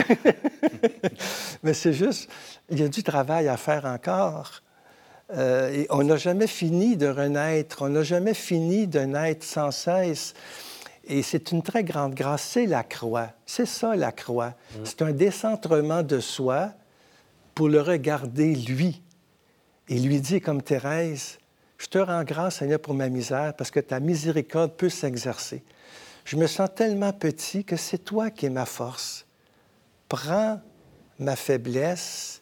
mais 1.63 1.73
c'est 1.73 1.93
juste, 1.93 2.29
il 2.69 2.79
y 2.79 2.83
a 2.83 2.87
du 2.87 3.03
travail 3.03 3.47
à 3.47 3.57
faire 3.57 3.85
encore. 3.85 4.61
Euh, 5.35 5.71
et 5.73 5.87
on 5.89 6.03
n'a 6.03 6.17
jamais 6.17 6.47
fini 6.47 6.97
de 6.97 7.07
renaître. 7.07 7.81
On 7.81 7.89
n'a 7.89 8.03
jamais 8.03 8.33
fini 8.33 8.87
de 8.87 8.99
naître 8.99 9.45
sans 9.45 9.71
cesse. 9.71 10.33
Et 11.05 11.21
c'est 11.21 11.51
une 11.51 11.61
très 11.61 11.83
grande 11.83 12.13
grâce. 12.13 12.43
C'est 12.43 12.65
la 12.65 12.83
croix. 12.83 13.29
C'est 13.45 13.65
ça, 13.65 13.95
la 13.95 14.11
croix. 14.11 14.49
Mm. 14.49 14.79
C'est 14.83 15.01
un 15.01 15.11
décentrement 15.11 16.03
de 16.03 16.19
soi 16.19 16.71
pour 17.55 17.69
le 17.69 17.81
regarder, 17.81 18.55
lui 18.55 19.01
et 19.89 19.99
lui 19.99 20.19
dit 20.19 20.41
comme 20.41 20.61
Thérèse, 20.61 21.37
je 21.83 21.89
te 21.89 21.97
rends 21.97 22.23
grâce, 22.23 22.59
Seigneur, 22.59 22.79
pour 22.79 22.93
ma 22.93 23.09
misère, 23.09 23.53
parce 23.57 23.69
que 23.69 23.81
ta 23.81 23.99
miséricorde 23.99 24.71
peut 24.71 24.89
s'exercer. 24.89 25.63
Je 26.23 26.37
me 26.37 26.47
sens 26.47 26.69
tellement 26.73 27.11
petit 27.11 27.65
que 27.65 27.75
c'est 27.75 27.97
toi 27.97 28.31
qui 28.31 28.45
es 28.45 28.49
ma 28.49 28.65
force. 28.65 29.25
Prends 30.07 30.61
ma 31.19 31.35
faiblesse 31.35 32.41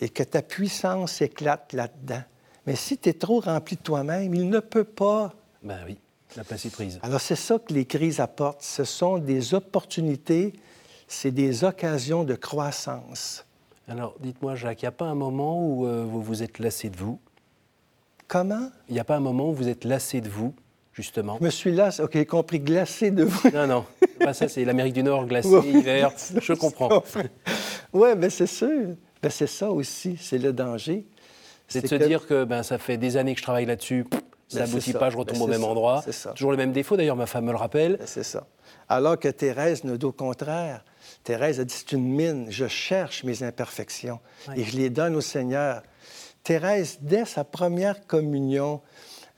et 0.00 0.08
que 0.08 0.22
ta 0.22 0.42
puissance 0.42 1.20
éclate 1.20 1.72
là-dedans. 1.72 2.22
Mais 2.64 2.76
si 2.76 2.96
tu 2.96 3.08
es 3.08 3.14
trop 3.14 3.40
rempli 3.40 3.74
de 3.74 3.82
toi-même, 3.82 4.32
il 4.32 4.48
ne 4.48 4.60
peut 4.60 4.84
pas. 4.84 5.34
Ben 5.64 5.80
oui, 5.84 5.98
la 6.36 6.44
place 6.44 6.64
est 6.64 6.70
prise. 6.70 7.00
Alors 7.02 7.20
c'est 7.20 7.34
ça 7.34 7.58
que 7.58 7.72
les 7.72 7.84
crises 7.84 8.20
apportent. 8.20 8.62
Ce 8.62 8.84
sont 8.84 9.18
des 9.18 9.54
opportunités, 9.54 10.52
c'est 11.08 11.32
des 11.32 11.64
occasions 11.64 12.22
de 12.22 12.36
croissance. 12.36 13.44
Alors, 13.88 14.14
dites-moi, 14.20 14.54
Jacques, 14.54 14.82
il 14.82 14.84
n'y 14.84 14.88
a 14.88 14.92
pas 14.92 15.06
un 15.06 15.16
moment 15.16 15.66
où 15.66 15.84
euh, 15.84 16.04
vous 16.04 16.22
vous 16.22 16.44
êtes 16.44 16.60
lassé 16.60 16.88
de 16.88 16.96
vous? 16.96 17.18
Comment 18.32 18.70
Il 18.88 18.94
n'y 18.94 18.98
a 18.98 19.04
pas 19.04 19.16
un 19.16 19.20
moment 19.20 19.50
où 19.50 19.52
vous 19.52 19.68
êtes 19.68 19.84
lassé 19.84 20.22
de 20.22 20.28
vous, 20.30 20.54
justement? 20.94 21.36
Je 21.38 21.44
me 21.44 21.50
suis 21.50 21.70
lassé, 21.70 22.02
OK, 22.02 22.24
compris, 22.24 22.60
glacé 22.60 23.10
de 23.10 23.24
vous. 23.24 23.50
Non, 23.50 23.66
non, 23.66 23.84
ça 24.32 24.48
c'est 24.48 24.64
l'Amérique 24.64 24.94
du 24.94 25.02
Nord, 25.02 25.26
glacé, 25.26 25.50
hiver, 25.66 26.10
je 26.40 26.54
comprends. 26.54 27.04
oui, 27.92 28.08
mais 28.16 28.30
c'est 28.30 28.46
sûr. 28.46 28.96
Ben, 29.22 29.28
c'est 29.28 29.46
ça 29.46 29.70
aussi, 29.70 30.16
c'est 30.18 30.38
le 30.38 30.54
danger. 30.54 31.04
C'est 31.68 31.82
de 31.82 31.86
se 31.86 31.94
dire 31.96 32.26
que 32.26 32.44
ben, 32.44 32.62
ça 32.62 32.78
fait 32.78 32.96
des 32.96 33.18
années 33.18 33.34
que 33.34 33.38
je 33.40 33.44
travaille 33.44 33.66
là-dessus, 33.66 34.06
ça 34.48 34.60
ben, 34.60 34.64
n'aboutit 34.64 34.94
pas, 34.94 35.10
je 35.10 35.18
retombe 35.18 35.36
ben, 35.36 35.44
au 35.44 35.48
même 35.48 35.64
endroit. 35.64 36.02
C'est 36.02 36.32
Toujours 36.32 36.52
le 36.52 36.56
même 36.56 36.72
défaut, 36.72 36.96
d'ailleurs, 36.96 37.16
ma 37.16 37.26
femme 37.26 37.44
me 37.44 37.52
le 37.52 37.58
rappelle. 37.58 37.98
c'est 38.06 38.24
ça. 38.24 38.46
Alors 38.88 39.18
que 39.18 39.28
Thérèse 39.28 39.84
nous 39.84 39.98
dit 39.98 40.06
au 40.06 40.12
contraire. 40.12 40.86
Thérèse 41.22 41.60
a 41.60 41.64
dit, 41.64 41.74
c'est 41.74 41.92
une 41.92 42.08
mine, 42.08 42.46
je 42.48 42.66
cherche 42.66 43.24
mes 43.24 43.42
imperfections 43.42 44.20
et 44.56 44.64
je 44.64 44.74
les 44.74 44.88
donne 44.88 45.16
au 45.16 45.20
Seigneur. 45.20 45.82
Thérèse, 46.42 46.98
dès 47.00 47.24
sa 47.24 47.44
première 47.44 48.06
communion, 48.06 48.80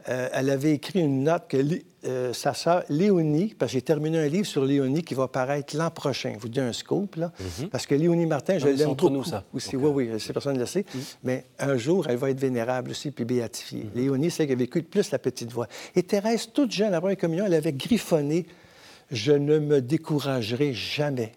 euh, 0.08 0.28
elle 0.32 0.50
avait 0.50 0.72
écrit 0.72 1.00
une 1.00 1.24
note 1.24 1.48
que 1.48 1.56
euh, 2.04 2.34
sa 2.34 2.52
sœur 2.52 2.84
Léonie, 2.90 3.54
parce 3.58 3.72
que 3.72 3.78
j'ai 3.78 3.82
terminé 3.82 4.18
un 4.18 4.28
livre 4.28 4.46
sur 4.46 4.64
Léonie 4.64 5.02
qui 5.02 5.14
va 5.14 5.28
paraître 5.28 5.74
l'an 5.76 5.90
prochain. 5.90 6.32
Je 6.34 6.40
vous 6.40 6.50
dis 6.50 6.60
un 6.60 6.74
scoop, 6.74 7.16
là. 7.16 7.32
Mhm. 7.40 7.70
Parce 7.70 7.86
que 7.86 7.94
Léonie 7.94 8.26
Martin, 8.26 8.58
je 8.58 8.68
l'aime 8.68 8.88
beaucoup. 8.90 9.08
nous, 9.08 9.24
ça. 9.24 9.44
Aussi. 9.54 9.76
Oui, 9.76 10.08
oui, 10.10 10.20
c'est 10.20 10.34
personne 10.34 10.54
ne 10.54 10.60
le 10.60 10.66
sait. 10.66 10.84
Mhm. 10.94 11.00
Mais 11.22 11.44
un 11.58 11.78
jour, 11.78 12.06
elle 12.08 12.16
va 12.16 12.30
être 12.30 12.40
vénérable 12.40 12.90
aussi, 12.90 13.10
puis 13.10 13.24
béatifiée. 13.24 13.84
Mhm. 13.84 13.90
Léonie, 13.94 14.30
c'est 14.30 14.46
qu'elle 14.46 14.56
a 14.56 14.58
vécu 14.58 14.82
plus 14.82 15.10
la 15.10 15.18
petite 15.18 15.50
voix. 15.50 15.68
Et 15.94 16.02
Thérèse, 16.02 16.50
toute 16.52 16.70
jeune, 16.70 16.88
à 16.88 16.92
la 16.92 17.00
première 17.00 17.16
communion, 17.16 17.46
elle 17.46 17.54
avait 17.54 17.72
griffonné 17.72 18.46
«Je 19.10 19.32
ne 19.32 19.58
me 19.58 19.80
découragerai 19.80 20.74
jamais». 20.74 21.32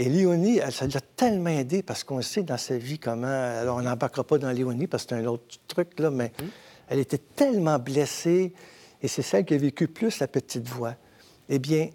Et 0.00 0.08
Léonie, 0.08 0.60
ça 0.70 0.86
l'a 0.86 1.00
tellement 1.16 1.50
aidé 1.50 1.82
parce 1.82 2.04
qu'on 2.04 2.22
sait 2.22 2.44
dans 2.44 2.56
sa 2.56 2.78
vie 2.78 3.00
comment. 3.00 3.26
Alors, 3.26 3.78
on 3.78 3.82
n'embarquera 3.82 4.22
pas 4.22 4.38
dans 4.38 4.52
Léonie 4.52 4.86
parce 4.86 5.04
que 5.04 5.10
c'est 5.10 5.20
un 5.20 5.26
autre 5.26 5.58
truc, 5.66 5.98
là, 5.98 6.10
mais 6.10 6.32
elle 6.88 7.00
était 7.00 7.18
tellement 7.18 7.80
blessée 7.80 8.52
et 9.02 9.08
c'est 9.08 9.22
celle 9.22 9.44
qui 9.44 9.54
a 9.54 9.58
vécu 9.58 9.88
plus 9.88 10.20
la 10.20 10.28
petite 10.28 10.68
voix. 10.68 10.94
Eh 11.48 11.58
bien, 11.58 11.90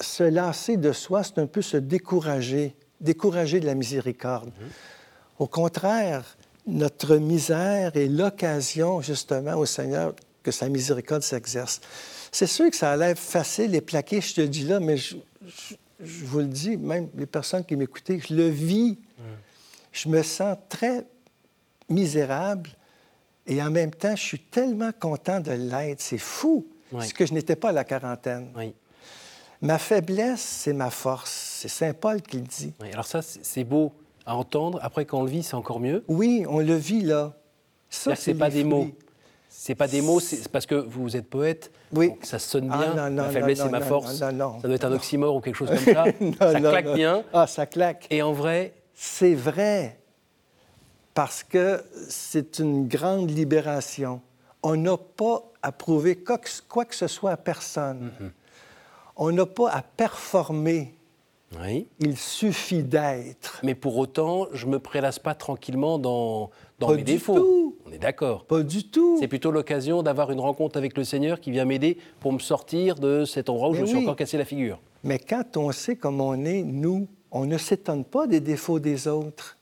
se 0.00 0.22
lasser 0.22 0.76
de 0.76 0.92
soi, 0.92 1.24
c'est 1.24 1.38
un 1.38 1.48
peu 1.48 1.62
se 1.62 1.76
décourager, 1.76 2.76
décourager 3.00 3.58
de 3.58 3.66
la 3.66 3.74
miséricorde. 3.74 4.52
Au 5.40 5.48
contraire, 5.48 6.36
notre 6.68 7.16
misère 7.16 7.96
est 7.96 8.06
l'occasion, 8.06 9.00
justement, 9.00 9.56
au 9.56 9.66
Seigneur 9.66 10.14
que 10.44 10.52
sa 10.52 10.68
miséricorde 10.68 11.22
s'exerce. 11.22 11.80
C'est 12.30 12.46
sûr 12.46 12.70
que 12.70 12.76
ça 12.76 12.92
a 12.92 12.96
l'air 12.96 13.18
facile 13.18 13.74
et 13.74 13.80
plaqué, 13.80 14.20
je 14.20 14.34
te 14.34 14.40
dis 14.42 14.64
là, 14.64 14.78
mais 14.78 14.96
je, 14.96 15.16
je 15.46 15.74
vous 16.00 16.38
le 16.40 16.46
dis, 16.46 16.76
même 16.76 17.08
les 17.16 17.26
personnes 17.26 17.64
qui 17.64 17.76
m'écoutaient, 17.76 18.20
je 18.20 18.34
le 18.34 18.48
vis. 18.48 18.98
Je 19.92 20.08
me 20.08 20.22
sens 20.22 20.56
très 20.68 21.06
misérable 21.88 22.70
et 23.46 23.62
en 23.62 23.70
même 23.70 23.90
temps, 23.90 24.14
je 24.14 24.22
suis 24.22 24.38
tellement 24.38 24.90
content 24.92 25.40
de 25.40 25.52
l'être. 25.52 26.00
C'est 26.00 26.18
fou, 26.18 26.66
ce 27.00 27.12
que 27.14 27.26
je 27.26 27.32
n'étais 27.32 27.56
pas 27.56 27.70
à 27.70 27.72
la 27.72 27.84
quarantaine. 27.84 28.48
Ma 29.60 29.78
faiblesse, 29.78 30.40
c'est 30.40 30.72
ma 30.72 30.90
force. 30.90 31.56
C'est 31.60 31.68
Saint 31.68 31.94
Paul 31.94 32.22
qui 32.22 32.36
le 32.36 32.42
dit. 32.46 32.72
alors 32.92 33.06
ça, 33.06 33.22
c'est 33.22 33.64
beau 33.64 33.92
à 34.24 34.36
entendre. 34.36 34.78
Après, 34.82 35.04
quand 35.04 35.20
on 35.20 35.24
le 35.24 35.30
vit, 35.30 35.42
c'est 35.42 35.54
encore 35.54 35.80
mieux. 35.80 36.04
Oui, 36.06 36.44
on 36.48 36.58
le 36.60 36.74
vit 36.74 37.02
là. 37.02 37.34
Ça, 37.90 38.14
c'est 38.14 38.34
pas 38.34 38.50
des 38.50 38.62
mots. 38.62 38.88
C'est 39.60 39.74
pas 39.74 39.88
des 39.88 40.02
mots, 40.02 40.20
c'est 40.20 40.48
parce 40.52 40.66
que 40.66 40.76
vous 40.76 41.16
êtes 41.16 41.28
poète. 41.28 41.72
Oui. 41.92 42.12
ça 42.22 42.38
sonne 42.38 42.68
bien. 42.68 42.94
Ah, 42.96 43.10
ma 43.10 43.24
faiblesse, 43.24 43.58
c'est 43.58 43.68
ma 43.68 43.80
force. 43.80 44.14
ça 44.18 44.30
doit 44.30 44.72
être 44.72 44.84
un 44.84 44.92
oxymore 44.92 45.34
ou 45.34 45.40
quelque 45.40 45.56
chose 45.56 45.68
comme 45.68 45.94
ça. 45.94 46.04
ça 46.38 46.60
claque 46.60 46.94
bien. 46.94 47.24
Ah, 47.32 47.48
ça 47.48 47.66
claque. 47.66 48.06
Et 48.08 48.22
en 48.22 48.32
vrai. 48.32 48.72
C'est 48.94 49.34
vrai. 49.34 49.98
Parce 51.12 51.42
que 51.42 51.82
c'est 52.08 52.60
une 52.60 52.86
grande 52.86 53.32
libération. 53.32 54.20
On 54.62 54.76
n'a 54.76 54.96
pas 54.96 55.42
à 55.60 55.72
prouver 55.72 56.14
quoi 56.14 56.38
que, 56.38 56.94
ce 56.94 57.08
soit 57.08 57.32
à 57.32 57.36
personne. 57.36 58.12
Mm-hmm. 58.20 58.30
On 59.16 59.32
n'a 59.32 59.46
pas 59.46 59.70
à 59.70 59.82
performer. 59.82 60.94
Oui. 61.60 61.88
Il 61.98 62.16
suffit 62.16 62.84
d'être. 62.84 63.58
Mais 63.64 63.74
pour 63.74 63.96
autant, 63.98 64.46
je 64.52 64.66
ne 64.66 64.70
me 64.72 64.78
prélasse 64.78 65.18
pas 65.18 65.34
tranquillement 65.34 65.98
dans, 65.98 66.50
dans 66.78 66.94
mes 66.94 67.02
défauts. 67.02 67.67
Est 67.98 68.02
d'accord. 68.02 68.44
Pas 68.44 68.62
du 68.62 68.84
tout. 68.84 69.18
C'est 69.20 69.28
plutôt 69.28 69.50
l'occasion 69.50 70.02
d'avoir 70.02 70.30
une 70.30 70.40
rencontre 70.40 70.76
avec 70.76 70.96
le 70.96 71.04
Seigneur 71.04 71.40
qui 71.40 71.50
vient 71.50 71.64
m'aider 71.64 71.98
pour 72.20 72.32
me 72.32 72.38
sortir 72.38 72.94
de 72.96 73.24
cet 73.24 73.48
endroit 73.48 73.68
où 73.68 73.74
je 73.74 73.82
me 73.82 73.86
suis 73.86 73.96
encore 73.96 74.16
cassé 74.16 74.38
la 74.38 74.44
figure. 74.44 74.80
Mais 75.04 75.18
quand 75.18 75.56
on 75.56 75.70
sait 75.72 75.96
comme 75.96 76.20
on 76.20 76.44
est, 76.44 76.62
nous, 76.62 77.08
on 77.30 77.44
ne 77.44 77.58
s'étonne 77.58 78.04
pas 78.04 78.26
des 78.26 78.40
défauts 78.40 78.80
des 78.80 79.06
autres, 79.06 79.56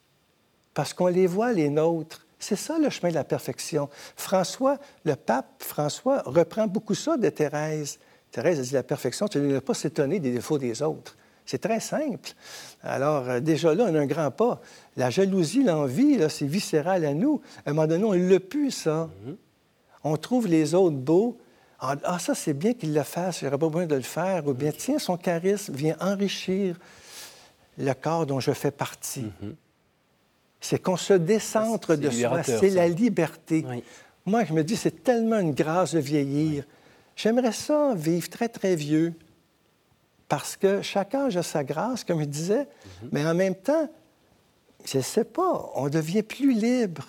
parce 0.75 0.93
qu'on 0.93 1.09
les 1.09 1.27
voit, 1.27 1.53
les 1.53 1.69
nôtres. 1.69 2.27
C'est 2.39 2.57
ça 2.57 2.79
le 2.79 2.91
chemin 2.91 3.11
de 3.11 3.15
la 3.15 3.25
perfection. 3.25 3.89
François, 4.15 4.79
le 5.05 5.17
pape 5.17 5.63
François, 5.63 6.23
reprend 6.27 6.67
beaucoup 6.67 6.95
ça 6.95 7.17
de 7.17 7.29
Thérèse. 7.31 7.99
Thérèse 8.31 8.61
a 8.61 8.63
dit 8.63 8.75
la 8.75 8.83
perfection, 8.83 9.27
tu 9.27 9.39
ne 9.39 9.51
dois 9.51 9.61
pas 9.63 9.75
s'étonner 9.75 10.21
des 10.21 10.33
défauts 10.33 10.59
des 10.59 10.83
autres. 10.83 11.17
C'est 11.47 11.61
très 11.61 11.79
simple. 11.79 12.31
Alors, 12.83 13.29
euh, 13.29 13.41
déjà 13.41 13.73
là, 13.75 13.87
on 13.89 13.95
a 13.95 14.01
un 14.01 14.07
grand 14.07 14.33
pas. 14.33 14.61
La 14.97 15.11
jalousie, 15.11 15.63
l'envie, 15.63 16.19
là, 16.19 16.29
c'est 16.29 16.47
viscéral 16.47 17.05
à 17.05 17.15
nous. 17.15 17.41
À 17.65 17.71
un 17.71 17.73
moment 17.73 17.87
donné, 17.87 18.05
on 18.05 18.13
l'a 18.13 18.41
pu, 18.41 18.73
ça. 18.73 19.09
On 20.03 20.17
trouve 20.17 20.49
les 20.49 20.75
autres 20.75 20.97
beaux. 20.97 21.39
Ah, 21.79 21.95
ah, 22.05 22.19
ça, 22.19 22.35
c'est 22.35 22.53
bien 22.53 22.75
qu'il 22.75 22.93
le 22.93 23.03
fasse, 23.03 23.41
j'aurais 23.41 23.59
pas 23.59 23.69
besoin 23.69 23.87
de 23.87 23.95
le 23.95 24.03
faire. 24.03 24.47
Ou 24.47 24.55
bien, 24.55 24.73
tiens, 24.77 24.99
son 24.99 25.17
charisme 25.17 25.75
vient 25.75 25.97
enrichir 26.01 26.77
le 27.79 27.93
corps 27.93 28.27
dont 28.27 28.41
je 28.41 28.53
fais 28.53 28.71
partie. 28.71 29.31
C'est 30.61 30.83
qu'on 30.83 30.97
se 30.97 31.13
décentre 31.13 31.97
de 31.97 32.11
soi. 32.11 32.43
C'est 32.43 32.71
la 32.71 32.89
liberté. 32.89 33.65
Oui. 33.69 33.85
Moi, 34.25 34.45
je 34.45 34.53
me 34.53 34.65
dis, 34.65 34.75
c'est 34.75 35.05
tellement 35.05 35.39
une 35.39 35.53
grâce 35.53 35.95
de 35.95 36.01
vieillir. 36.01 36.65
J'aimerais 37.15 37.53
ça 37.53 37.95
vivre 37.95 38.29
très, 38.29 38.49
très 38.49 38.75
vieux. 38.75 39.15
Parce 40.29 40.57
que 40.57 40.83
chaque 40.83 41.15
âge 41.15 41.37
a 41.37 41.43
sa 41.43 41.63
grâce, 41.63 42.03
comme 42.05 42.21
je 42.21 42.25
disais. 42.27 42.67
Mhm. 43.03 43.09
Mais 43.13 43.27
en 43.27 43.35
même 43.35 43.55
temps, 43.55 43.89
je 44.85 44.99
ne 44.99 45.03
sais 45.03 45.25
pas, 45.25 45.71
on 45.75 45.89
devient 45.89 46.23
plus 46.23 46.53
libre. 46.53 47.05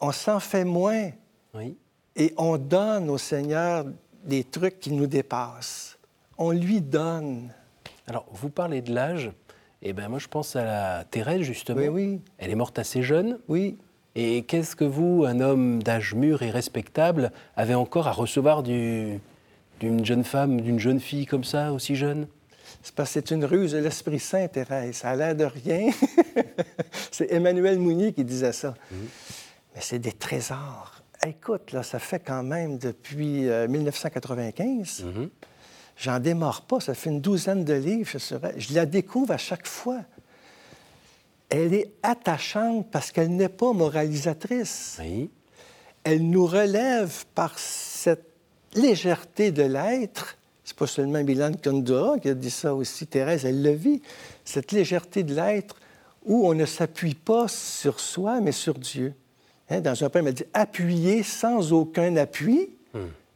On 0.00 0.12
s'en 0.12 0.40
fait 0.40 0.64
moins. 0.64 1.10
Oui. 1.54 1.76
Et 2.16 2.32
on 2.36 2.56
donne 2.56 3.10
au 3.10 3.18
Seigneur 3.18 3.84
des 4.24 4.44
trucs 4.44 4.78
qui 4.80 4.92
nous 4.92 5.06
dépassent. 5.06 5.98
On 6.38 6.50
lui 6.52 6.80
donne. 6.80 7.50
Alors, 8.06 8.26
vous 8.32 8.48
parlez 8.50 8.80
de 8.82 8.92
l'âge. 8.94 9.30
Eh 9.82 9.92
bien, 9.92 10.08
moi, 10.08 10.18
je 10.18 10.28
pense 10.28 10.56
à 10.56 10.64
la 10.64 11.04
Thérèse, 11.04 11.42
justement. 11.42 11.80
Oui, 11.80 11.88
oui. 11.88 12.20
Elle 12.38 12.50
est 12.50 12.54
morte 12.54 12.78
assez 12.78 13.02
jeune. 13.02 13.38
Oui. 13.48 13.78
Et 14.14 14.42
qu'est-ce 14.42 14.74
que 14.76 14.84
vous, 14.84 15.24
un 15.26 15.40
homme 15.40 15.82
d'âge 15.82 16.14
mûr 16.14 16.42
et 16.42 16.50
respectable, 16.50 17.30
avez 17.56 17.74
encore 17.74 18.08
à 18.08 18.12
recevoir 18.12 18.62
du- 18.62 19.20
d'une 19.80 20.04
jeune 20.04 20.24
femme, 20.24 20.60
d'une 20.60 20.78
jeune 20.78 21.00
fille 21.00 21.26
comme 21.26 21.44
ça, 21.44 21.72
aussi 21.72 21.96
jeune? 21.96 22.28
C'est 22.82 22.94
parce 22.94 23.10
que 23.10 23.14
c'est 23.14 23.30
une 23.32 23.44
ruse 23.44 23.72
de 23.72 23.78
l'Esprit 23.78 24.20
Saint, 24.20 24.46
Thérèse. 24.48 24.96
Ça 24.96 25.10
a 25.10 25.16
l'air 25.16 25.34
de 25.34 25.44
rien. 25.44 25.90
c'est 27.10 27.30
Emmanuel 27.32 27.78
Mounier 27.78 28.12
qui 28.12 28.24
disait 28.24 28.52
ça. 28.52 28.74
Mais 28.92 29.80
c'est 29.80 29.98
des 29.98 30.12
trésors. 30.12 31.02
Écoute, 31.26 31.72
là, 31.72 31.82
ça 31.82 31.98
fait 31.98 32.20
quand 32.20 32.42
même 32.42 32.78
depuis 32.78 33.48
euh, 33.48 33.68
1995. 33.68 35.04
J'en 35.98 36.18
démarre 36.18 36.62
pas. 36.62 36.80
Ça 36.80 36.94
fait 36.94 37.10
une 37.10 37.20
douzaine 37.20 37.64
de 37.64 37.74
livres. 37.74 38.08
Je, 38.10 38.18
serais- 38.18 38.54
je 38.56 38.72
la 38.74 38.86
découvre 38.86 39.32
à 39.32 39.38
chaque 39.38 39.66
fois. 39.66 40.00
Elle 41.50 41.74
est 41.74 41.92
attachante 42.02 42.90
parce 42.90 43.10
qu'elle 43.12 43.34
n'est 43.36 43.48
pas 43.50 43.72
moralisatrice. 43.72 44.96
Oui. 45.00 45.30
Elle 46.04 46.30
nous 46.30 46.46
relève 46.46 47.26
par 47.34 47.58
cette 47.58 48.29
légèreté 48.74 49.50
de 49.50 49.62
l'être. 49.62 50.36
C'est 50.64 50.76
pas 50.76 50.86
seulement 50.86 51.22
Milan 51.22 51.52
Kundera 51.52 52.18
qui 52.18 52.28
a 52.28 52.34
dit 52.34 52.50
ça 52.50 52.74
aussi, 52.74 53.06
Thérèse, 53.06 53.44
elle 53.44 53.62
le 53.62 53.72
vit. 53.72 54.02
Cette 54.44 54.72
légèreté 54.72 55.22
de 55.22 55.34
l'être 55.34 55.76
où 56.24 56.46
on 56.46 56.54
ne 56.54 56.66
s'appuie 56.66 57.14
pas 57.14 57.48
sur 57.48 57.98
soi, 57.98 58.40
mais 58.40 58.52
sur 58.52 58.74
Dieu. 58.74 59.14
Hein, 59.68 59.80
Dans 59.80 60.04
un 60.04 60.10
poème, 60.10 60.28
elle 60.28 60.34
dit 60.34 60.44
Appuyé 60.52 61.22
sans 61.22 61.72
aucun 61.72 62.16
appui, 62.16 62.70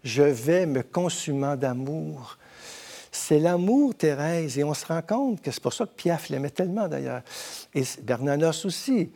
je 0.02 0.22
vais 0.22 0.66
me 0.66 0.82
consumant 0.82 1.56
d'amour. 1.56 2.38
C'est 3.10 3.38
l'amour, 3.38 3.94
Thérèse, 3.94 4.58
et 4.58 4.64
on 4.64 4.74
se 4.74 4.84
rend 4.86 5.00
compte 5.00 5.40
que 5.40 5.50
c'est 5.50 5.62
pour 5.62 5.72
ça 5.72 5.86
que 5.86 5.92
Piaf 5.94 6.28
l'aimait 6.28 6.50
tellement, 6.50 6.88
d'ailleurs. 6.88 7.22
Et 7.72 7.84
Bernanos 8.02 8.64
aussi. 8.64 9.10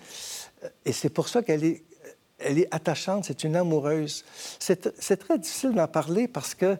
Et 0.85 0.93
c'est 0.93 1.09
pour 1.09 1.29
ça 1.29 1.43
qu'elle 1.43 1.65
est, 1.65 1.83
elle 2.39 2.59
est 2.59 2.69
attachante, 2.71 3.25
c'est 3.25 3.45
une 3.45 3.57
amoureuse. 3.57 4.25
C'est 4.59 5.17
très 5.17 5.39
difficile 5.39 5.73
d'en 5.73 5.89
parler 5.89 6.29
parce 6.29 6.55
que 6.55 6.77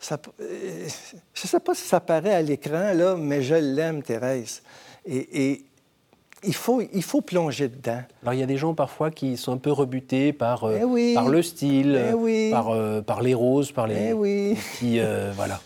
ça, 0.00 0.18
euh, 0.40 0.88
je 1.34 1.42
ne 1.44 1.48
sais 1.48 1.60
pas 1.60 1.74
si 1.74 1.86
ça 1.86 2.00
paraît 2.00 2.34
à 2.34 2.42
l'écran, 2.42 2.92
là, 2.94 3.16
mais 3.16 3.42
je 3.42 3.54
l'aime, 3.54 4.02
Thérèse. 4.02 4.62
Et, 5.04 5.50
et 5.50 5.64
il, 6.42 6.54
faut, 6.54 6.82
il 6.92 7.02
faut 7.02 7.20
plonger 7.20 7.68
dedans. 7.68 8.02
Alors, 8.22 8.34
il 8.34 8.40
y 8.40 8.42
a 8.42 8.46
des 8.46 8.56
gens 8.56 8.74
parfois 8.74 9.10
qui 9.10 9.36
sont 9.36 9.52
un 9.52 9.58
peu 9.58 9.70
rebutés 9.72 10.32
par, 10.32 10.64
euh, 10.64 10.78
Eh 10.80 10.84
oui. 10.84 11.14
par 11.14 11.28
le 11.28 11.42
style, 11.42 12.00
Eh 12.10 12.14
oui. 12.14 12.50
par, 12.50 12.70
euh, 12.70 13.00
par 13.00 13.22
les 13.22 13.34
roses, 13.34 13.70
par 13.72 13.86
les. 13.86 14.08
Eh 14.08 14.12
oui. 14.12 14.56
Qui, 14.78 14.98
euh, 14.98 15.32
voilà. 15.36 15.60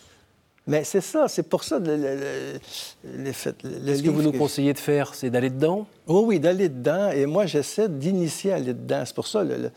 Mais 0.70 0.84
c'est 0.84 1.00
ça, 1.00 1.26
c'est 1.28 1.42
pour 1.42 1.64
ça 1.64 1.78
le, 1.78 1.96
le, 1.96 2.14
le- 2.16 3.24
le 3.24 3.32
fait- 3.32 3.56
le 3.64 3.96
Ce 3.96 4.02
que 4.02 4.08
vous 4.10 4.22
nous 4.22 4.32
conseillez 4.32 4.72
de 4.72 4.78
faire, 4.78 5.14
c'est 5.14 5.28
d'aller 5.30 5.50
dedans? 5.50 5.86
Oui, 6.06 6.22
oui, 6.26 6.40
d'aller 6.40 6.68
dedans. 6.68 7.10
Et 7.10 7.26
moi, 7.26 7.46
j'essaie 7.46 7.88
d'initier 7.88 8.52
à 8.52 8.56
aller 8.56 8.72
dedans. 8.74 9.02
C'est 9.04 9.14
pour 9.14 9.26
ça 9.26 9.42
le, 9.44 9.70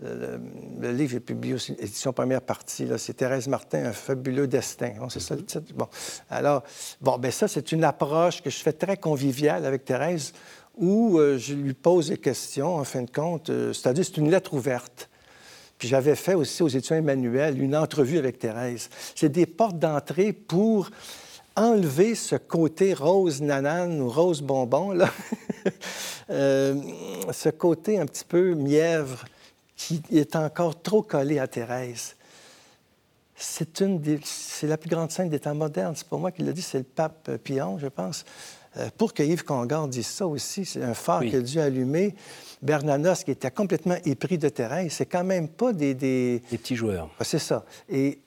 le, 0.00 0.92
livre 0.92 1.16
est 1.16 1.20
publié 1.20 1.54
aussi, 1.54 1.72
édition 1.78 2.12
première 2.12 2.42
partie. 2.42 2.86
C'est 2.98 3.14
Thérèse 3.14 3.48
Martin, 3.48 3.86
Un 3.86 3.92
fabuleux 3.92 4.46
destin. 4.46 4.92
Bon, 5.00 5.08
c'est 5.08 5.20
ça 5.20 5.34
le 5.34 5.44
titre. 5.44 5.72
Bon. 5.74 5.88
Alors, 6.30 6.62
bon, 7.00 7.16
ben 7.18 7.30
ça, 7.30 7.48
c'est 7.48 7.72
une 7.72 7.82
approche 7.84 8.42
que 8.42 8.50
je 8.50 8.58
fais 8.58 8.72
très 8.74 8.96
conviviale 8.98 9.64
avec 9.64 9.84
Thérèse, 9.84 10.32
où 10.76 11.18
euh, 11.18 11.38
je 11.38 11.54
lui 11.54 11.72
pose 11.72 12.08
des 12.08 12.18
questions, 12.18 12.76
en 12.76 12.84
fin 12.84 13.02
de 13.02 13.10
compte. 13.10 13.48
euh, 13.50 13.72
C'est-à-dire, 13.72 14.04
c'est 14.04 14.18
une 14.18 14.30
lettre 14.30 14.52
ouverte. 14.54 15.08
Puis 15.78 15.88
j'avais 15.88 16.14
fait 16.16 16.34
aussi 16.34 16.62
aux 16.62 16.68
étudiants 16.68 16.96
Emmanuel 16.96 17.60
une 17.62 17.76
entrevue 17.76 18.18
avec 18.18 18.38
Thérèse. 18.38 18.88
C'est 19.14 19.28
des 19.28 19.46
portes 19.46 19.78
d'entrée 19.78 20.32
pour 20.32 20.90
enlever 21.54 22.14
ce 22.14 22.36
côté 22.36 22.94
rose 22.94 23.40
nanane 23.40 24.00
ou 24.00 24.08
rose 24.08 24.42
bonbon, 24.42 24.92
là. 24.92 25.10
Euh, 26.28 26.74
ce 27.32 27.48
côté 27.50 28.00
un 28.00 28.06
petit 28.06 28.24
peu 28.24 28.54
mièvre 28.54 29.24
qui 29.76 30.02
est 30.10 30.34
encore 30.34 30.80
trop 30.82 31.00
collé 31.02 31.38
à 31.38 31.46
Thérèse. 31.46 32.16
C'est 33.36 33.80
une 33.80 34.00
des- 34.00 34.18
c'est 34.24 34.66
la 34.66 34.76
plus 34.76 34.88
grande 34.90 35.10
scène 35.12 35.28
des 35.28 35.38
temps 35.38 35.54
modernes. 35.54 35.94
C'est 35.96 36.08
pas 36.08 36.16
moi 36.16 36.32
qui 36.32 36.42
l'ai 36.42 36.52
dit, 36.52 36.62
c'est 36.62 36.78
le 36.78 36.84
pape 36.84 37.28
euh, 37.28 37.38
Pion, 37.38 37.78
je 37.78 37.86
pense. 37.86 38.24
Euh, 38.78 38.88
pour 38.98 39.14
que 39.14 39.22
Yves 39.22 39.44
Congar 39.44 39.88
dise 39.88 40.06
ça 40.06 40.26
aussi, 40.26 40.64
c'est 40.64 40.82
un 40.82 40.94
phare 40.94 41.20
Oui. 41.20 41.30
qu'il 41.30 41.38
a 41.38 41.42
dû 41.42 41.60
allumer. 41.60 42.14
Bernanos, 42.62 43.24
qui 43.24 43.30
était 43.30 43.50
complètement 43.50 43.96
épris 44.04 44.38
de 44.38 44.48
Thérèse, 44.48 44.92
c'est 44.92 45.06
quand 45.06 45.24
même 45.24 45.48
pas 45.48 45.72
des- 45.72 45.94
des, 45.94 46.42
petits 46.50 46.76
joueurs. 46.76 47.08
ah, 47.18 47.24
C'est 47.24 47.38
ça. 47.38 47.64
Et 47.88 48.18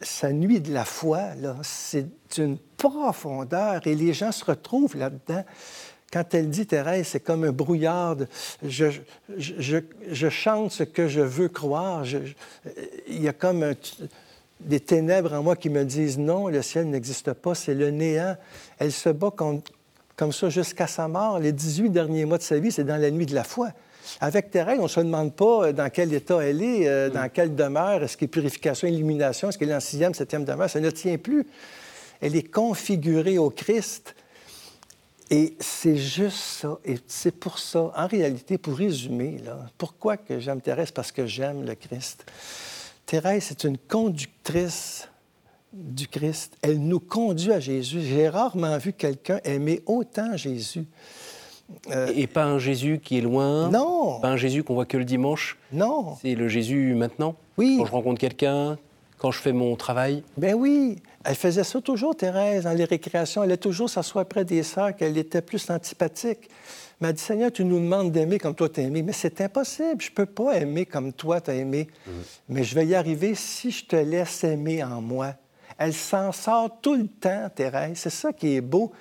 sa 0.00 0.32
nuit 0.32 0.60
de 0.60 0.72
la 0.72 0.84
foi, 0.84 1.34
là, 1.40 1.56
c'est 1.62 2.06
d'une 2.34 2.58
profondeur 2.76 3.86
et 3.86 3.94
les 3.94 4.12
gens 4.12 4.32
se 4.32 4.44
retrouvent 4.44 4.96
là-dedans. 4.96 5.44
Quand 6.12 6.34
elle 6.34 6.50
dit, 6.50 6.66
Thérèse, 6.66 7.06
c'est 7.08 7.20
comme 7.20 7.44
un 7.44 7.52
brouillard. 7.52 8.16
de- 8.16 8.26
je, 8.62 8.86
je, 9.36 9.54
je- 9.58 9.78
je 10.10 10.28
chante 10.28 10.72
ce 10.72 10.82
que 10.82 11.08
je 11.08 11.20
veux 11.20 11.48
croire. 11.48 12.04
Il 13.08 13.22
y 13.22 13.28
a 13.28 13.32
comme 13.32 13.62
un- 13.62 13.72
des 14.64 14.80
ténèbres 14.80 15.32
en 15.32 15.42
moi 15.42 15.56
qui 15.56 15.70
me 15.70 15.84
disent 15.84 16.18
non, 16.18 16.48
le 16.48 16.62
ciel 16.62 16.88
n'existe 16.88 17.32
pas, 17.32 17.54
c'est 17.54 17.74
le 17.74 17.90
néant. 17.90 18.36
Elle 18.78 18.92
se 18.92 19.08
bat 19.08 19.30
contre- 19.30 19.72
comme 20.16 20.32
ça 20.32 20.48
jusqu'à 20.50 20.86
sa 20.86 21.08
mort. 21.08 21.38
Les 21.38 21.52
18 21.52 21.90
derniers 21.90 22.24
mois 22.24 22.38
de 22.38 22.42
sa 22.42 22.58
vie, 22.58 22.70
c'est 22.72 22.84
dans 22.84 22.96
la 23.00 23.10
nuit 23.10 23.26
de 23.26 23.34
la 23.34 23.44
foi. 23.44 23.70
Avec 24.20 24.50
Thérèse, 24.50 24.78
on 24.80 24.84
ne 24.84 24.88
se 24.88 25.00
demande 25.00 25.32
pas 25.34 25.66
euh, 25.68 25.72
dans 25.72 25.88
quel 25.90 26.12
état 26.12 26.40
elle 26.40 26.62
est, 26.62 26.88
euh, 26.88 27.08
dans 27.08 27.28
quelle 27.28 27.54
demeure, 27.54 28.02
est-ce 28.02 28.16
qu'il 28.16 28.26
y 28.26 28.30
a 28.30 28.32
purification, 28.32 28.88
illumination, 28.88 29.48
est-ce 29.48 29.58
qu'elle 29.58 29.70
est 29.70 29.74
en 29.74 29.80
sixième, 29.80 30.12
septième 30.12 30.44
demeure, 30.44 30.68
ça 30.68 30.80
ne 30.80 30.90
tient 30.90 31.18
plus. 31.18 31.46
Elle 32.20 32.36
est 32.36 32.50
configurée 32.50 33.38
au 33.38 33.50
Christ. 33.50 34.14
Et 35.30 35.56
c'est 35.60 35.96
juste 35.96 36.36
ça. 36.36 36.78
Et 36.84 36.96
c'est 37.06 37.34
pour 37.34 37.58
ça, 37.58 37.90
en 37.96 38.06
réalité, 38.06 38.58
pour 38.58 38.76
résumer, 38.76 39.40
là, 39.44 39.58
pourquoi 39.78 40.16
que 40.18 40.38
j'aime 40.38 40.60
Thérèse? 40.60 40.90
Parce 40.90 41.10
que 41.10 41.24
j'aime 41.26 41.64
le 41.64 41.74
Christ. 41.74 42.24
Thérèse, 43.12 43.44
c'est 43.48 43.64
une 43.64 43.76
conductrice 43.76 45.06
du 45.70 46.08
Christ. 46.08 46.56
Elle 46.62 46.78
nous 46.78 46.98
conduit 46.98 47.52
à 47.52 47.60
Jésus. 47.60 48.00
J'ai 48.00 48.26
rarement 48.26 48.78
vu 48.78 48.94
quelqu'un 48.94 49.38
aimer 49.44 49.82
autant 49.84 50.34
Jésus. 50.34 50.86
Et 52.14 52.26
pas 52.26 52.44
un 52.44 52.58
Jésus 52.58 53.00
qui 53.04 53.18
est 53.18 53.20
loin. 53.20 53.66
Euh, 53.66 53.68
Non. 53.68 54.18
Pas 54.20 54.28
un 54.30 54.38
Jésus 54.38 54.64
qu'on 54.64 54.72
voit 54.72 54.86
que 54.86 54.96
le 54.96 55.04
dimanche. 55.04 55.58
Non. 55.74 56.16
C'est 56.22 56.34
le 56.34 56.48
Jésus 56.48 56.94
maintenant. 56.94 57.36
Oui. 57.58 57.76
Quand 57.78 57.84
je 57.84 57.92
rencontre 57.92 58.18
quelqu'un, 58.18 58.78
quand 59.18 59.30
je 59.30 59.40
fais 59.40 59.52
mon 59.52 59.76
travail. 59.76 60.22
Ben 60.38 60.54
oui, 60.54 60.96
elle 61.24 61.34
faisait 61.36 61.64
ça 61.64 61.80
toujours, 61.80 62.16
Thérèse, 62.16 62.64
dans 62.64 62.72
les 62.72 62.84
récréations. 62.84 63.42
Elle 63.42 63.50
allait 63.50 63.56
toujours 63.56 63.88
s'asseoir 63.90 64.26
près 64.26 64.44
des 64.44 64.62
sœurs 64.62 64.94
qu'elle 64.96 65.16
était 65.18 65.42
plus 65.42 65.68
antipathique. 65.70 66.48
Elle 67.00 67.08
m'a 67.08 67.12
dit, 67.12 67.22
Seigneur, 67.22 67.50
tu 67.52 67.64
nous 67.64 67.78
demandes 67.80 68.12
d'aimer 68.12 68.38
comme 68.38 68.54
toi 68.54 68.68
t'as 68.68 68.82
aimé. 68.82 69.02
Mais 69.02 69.12
c'est 69.12 69.40
impossible. 69.40 70.00
Je 70.02 70.10
peux 70.10 70.26
pas 70.26 70.52
aimer 70.56 70.86
comme 70.86 71.12
toi 71.12 71.40
t'as 71.40 71.54
aimé. 71.54 71.88
Mais 72.48 72.64
je 72.64 72.74
vais 72.74 72.86
y 72.86 72.94
arriver 72.94 73.34
si 73.34 73.70
je 73.70 73.84
te 73.84 73.96
laisse 73.96 74.44
aimer 74.44 74.82
en 74.84 75.00
moi. 75.00 75.34
Elle 75.78 75.94
s'en 75.94 76.30
sort 76.32 76.78
tout 76.80 76.94
le 76.94 77.06
temps, 77.08 77.48
Thérèse. 77.54 77.98
C'est 77.98 78.10
ça 78.10 78.32
qui 78.32 78.54
est 78.56 78.60
beau. 78.60 78.92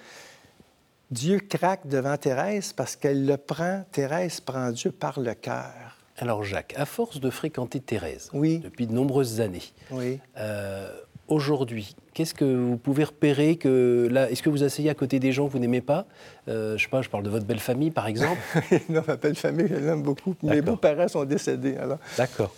Dieu 1.12 1.40
craque 1.40 1.88
devant 1.88 2.16
Thérèse 2.18 2.72
parce 2.74 2.96
qu'elle 2.96 3.26
le 3.26 3.38
prend, 3.38 3.84
Thérèse 3.92 4.40
prend 4.40 4.72
Dieu 4.72 4.92
par 4.92 5.20
le 5.20 5.34
cœur. 5.34 5.98
Alors 6.18 6.44
Jacques, 6.44 6.74
à 6.78 6.86
force 6.86 7.20
de 7.20 7.30
fréquenter 7.30 7.80
Thérèse 7.82 8.30
Oui. 8.34 8.60
depuis 8.60 8.88
de 8.88 8.94
nombreuses 8.94 9.42
années, 9.42 9.64
Oui. 9.92 10.20
euh, 10.38 10.90
aujourd'hui, 11.28 11.96
qu'est-ce 12.14 12.34
que 12.34 12.46
vous 12.46 12.78
pouvez 12.78 13.04
repérer 13.04 13.56
que 13.56 14.08
là, 14.12 14.30
est-ce 14.30 14.42
que 14.44 14.50
vous 14.50 14.64
asseyez 14.64 14.90
à 14.90 14.94
côté 14.94 15.20
des 15.20 15.32
gens 15.32 15.48
que 15.48 15.52
vous 15.54 15.60
n'aimez 15.60 15.82
pas? 15.82 16.06
Euh, 16.48 16.76
Je 16.78 16.84
sais 16.84 16.90
pas, 16.90 17.02
je 17.02 17.10
parle 17.10 17.24
de 17.24 17.30
votre 17.30 17.46
belle 17.46 17.60
famille 17.60 17.92
par 17.92 18.08
exemple. 18.08 18.40
non, 18.90 19.02
ma 19.08 19.16
belle 19.16 19.36
famille, 19.36 19.68
je 19.70 19.76
l'aime 19.76 20.02
beaucoup. 20.04 20.36
Mes 20.44 20.62
beaux-parents 20.62 21.08
sont 21.08 21.24
décédés, 21.24 21.78
alors. 21.78 22.00
D'accord. 22.18 22.54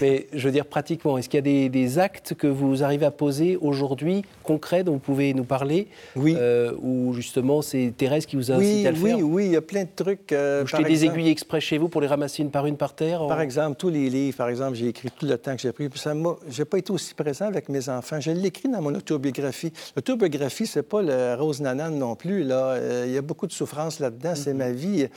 Mais 0.00 0.26
je 0.32 0.44
veux 0.46 0.52
dire 0.52 0.66
pratiquement, 0.66 1.16
est-ce 1.18 1.28
qu'il 1.28 1.38
y 1.38 1.38
a 1.38 1.42
des, 1.42 1.68
des 1.68 1.98
actes 1.98 2.34
que 2.34 2.46
vous 2.46 2.82
arrivez 2.82 3.06
à 3.06 3.10
poser 3.10 3.56
aujourd'hui, 3.60 4.24
concrets, 4.42 4.84
dont 4.84 4.92
vous 4.92 4.98
pouvez 4.98 5.32
nous 5.34 5.44
parler? 5.44 5.88
Oui. 6.16 6.34
euh, 6.38 6.72
Ou 6.82 7.12
justement 7.14 7.62
c'est 7.62 7.92
Thérèse 7.96 8.26
qui 8.26 8.36
vous 8.36 8.50
a 8.52 8.56
Oui, 8.58 8.64
incité 8.66 8.88
à 8.88 8.92
le 8.92 8.98
oui, 8.98 9.10
faire? 9.10 9.18
oui, 9.20 9.44
il 9.46 9.52
y 9.52 9.56
a 9.56 9.62
plein 9.62 9.84
de 9.84 9.88
trucs. 9.94 10.32
euh, 10.32 10.60
Vous 10.62 10.68
jetez 10.68 10.84
des 10.84 11.04
aiguilles 11.04 11.30
exprès 11.30 11.60
chez 11.60 11.78
vous 11.78 11.88
pour 11.88 12.00
les 12.00 12.06
ramasser 12.06 12.42
une 12.42 12.50
par 12.50 12.66
une 12.66 12.76
par 12.76 12.94
terre 12.94 13.26
Par 13.26 13.40
exemple, 13.40 13.76
tous 13.78 13.88
les 13.90 14.10
livres, 14.10 14.36
par 14.36 14.48
exemple, 14.48 14.74
j'ai 14.76 14.88
écrit 14.88 15.10
tout 15.10 15.26
le 15.26 15.36
temps 15.38 15.54
que 15.56 15.62
j'ai 15.62 15.72
pris. 15.72 15.88
M'a, 16.14 16.36
j'ai 16.48 16.64
pas 16.64 16.78
été 16.78 16.92
aussi 16.92 17.14
présent 17.14 17.46
avec 17.46 17.68
mes 17.68 17.88
enfants. 17.88 18.20
Je 18.20 18.30
l'écris 18.30 18.68
dans 18.68 18.80
mon 18.84 18.94
autobiographie. 18.94 19.72
L'autobiographie, 19.96 20.66
c'est 20.66 20.82
pas 20.82 21.02
le 21.02 21.34
rose 21.34 21.60
nanane 21.60 21.98
non 21.98 22.14
plus. 22.14 22.44
Là, 22.44 22.74
Euh, 22.74 23.04
il 23.06 23.12
y 23.12 23.18
a 23.18 23.22
beaucoup 23.22 23.46
de 23.46 23.52
souffrance 23.52 23.98
là-dedans. 24.00 24.34
C'est 24.34 24.54
ma 24.54 24.70
vie. 24.70 25.08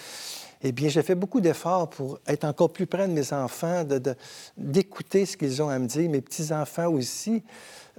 Eh 0.63 0.71
bien, 0.71 0.89
j'ai 0.89 1.03
fait 1.03 1.13
beaucoup 1.15 1.39
d'efforts 1.39 1.89
pour 1.89 2.19
être 2.27 2.43
encore 2.45 2.71
plus 2.73 2.87
près 2.87 3.07
de 3.07 3.13
mes 3.13 3.31
enfants, 3.31 3.83
de- 3.83 3.99
de- 3.99 4.15
d'écouter 4.57 5.25
ce 5.27 5.37
qu'ils 5.37 5.61
ont 5.61 5.69
à 5.69 5.77
me 5.77 5.85
dire, 5.87 6.09
mes 6.09 6.21
petits-enfants 6.21 6.87
aussi. 6.87 7.43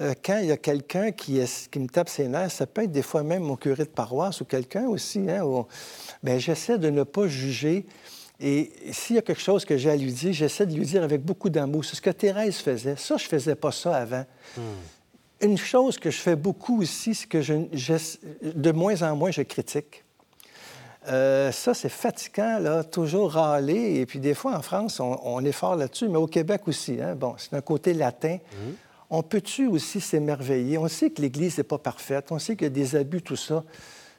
Euh, 0.01 0.15
quand 0.25 0.39
il 0.39 0.47
y 0.47 0.53
a 0.53 0.57
quelqu'un 0.57 1.13
qui, 1.13 1.35
me 1.77 1.87
tape 1.87 2.09
ses 2.09 2.27
nerfs, 2.29 2.51
ça 2.51 2.67
peut 2.67 2.83
être 2.85 2.91
des 2.93 3.03
fois 3.03 3.23
même 3.23 3.43
mon 3.45 3.57
curé 3.57 3.85
de 3.85 3.89
paroisse 3.91 4.41
ou 4.41 4.45
quelqu'un 4.45 4.87
aussi, 4.89 5.21
hein, 5.29 5.45
où- 5.45 5.67
ben, 6.23 6.39
j'essaie 6.41 6.79
de 6.79 6.91
ne 6.91 7.05
pas 7.05 7.27
juger. 7.29 7.87
Et 8.41 8.71
s'il 8.93 9.17
y 9.17 9.19
a 9.19 9.23
quelque 9.23 9.41
chose 9.43 9.65
que 9.65 9.77
j'ai 9.77 9.91
à 9.91 9.97
lui 9.97 10.13
dire, 10.13 10.33
j'essaie 10.33 10.67
de 10.67 10.75
lui 10.75 10.87
dire 10.87 11.03
avec 11.03 11.23
beaucoup 11.25 11.51
d'amour. 11.51 11.85
C'est 11.85 11.97
ce 11.97 12.03
que 12.03 12.11
Thérèse 12.11 12.57
faisait. 12.59 12.95
Ça, 12.97 13.17
je 13.17 13.25
faisais 13.27 13.57
pas 13.57 13.73
ça 13.73 13.97
avant. 13.97 14.25
Une 15.41 15.57
chose 15.57 15.99
que 15.99 16.11
je 16.11 16.19
fais 16.19 16.37
beaucoup 16.37 16.83
aussi, 16.83 17.15
c'est 17.15 17.29
que 17.29 17.41
je, 17.41 17.55
de 18.43 18.73
moins 18.73 19.03
en 19.03 19.15
moins, 19.15 19.31
je 19.31 19.43
critique. 19.43 20.05
Euh, 21.07 21.53
ça, 21.53 21.75
c'est 21.75 21.89
fatigant, 21.89 22.59
là, 22.59 22.83
toujours 22.85 23.33
râler. 23.33 24.01
Et 24.01 24.07
puis, 24.07 24.19
des 24.19 24.35
fois, 24.35 24.57
en 24.57 24.63
France, 24.63 25.01
on, 25.01 25.19
on 25.23 25.45
est 25.45 25.53
fort 25.53 25.77
là-dessus, 25.77 26.09
mais 26.09 26.19
au 26.19 26.27
Québec 26.27 26.63
aussi. 26.67 27.01
Hein? 27.01 27.15
Bon, 27.15 27.35
c'est 27.39 27.55
un 27.55 27.61
côté 27.61 27.95
latin. 27.95 28.39
On 29.11 29.23
peut-tu 29.23 29.69
aussi 29.69 30.01
s'émerveiller? 30.01 30.77
On 30.77 30.89
sait 30.89 31.11
que 31.11 31.23
l'Église 31.23 31.57
n'est 31.57 31.65
pas 31.65 31.79
parfaite. 31.79 32.31
On 32.31 32.39
sait 32.39 32.57
qu'il 32.57 32.65
y 32.65 32.67
a 32.67 32.71
des 32.71 32.97
abus, 32.97 33.23
tout 33.23 33.37
ça. 33.37 33.65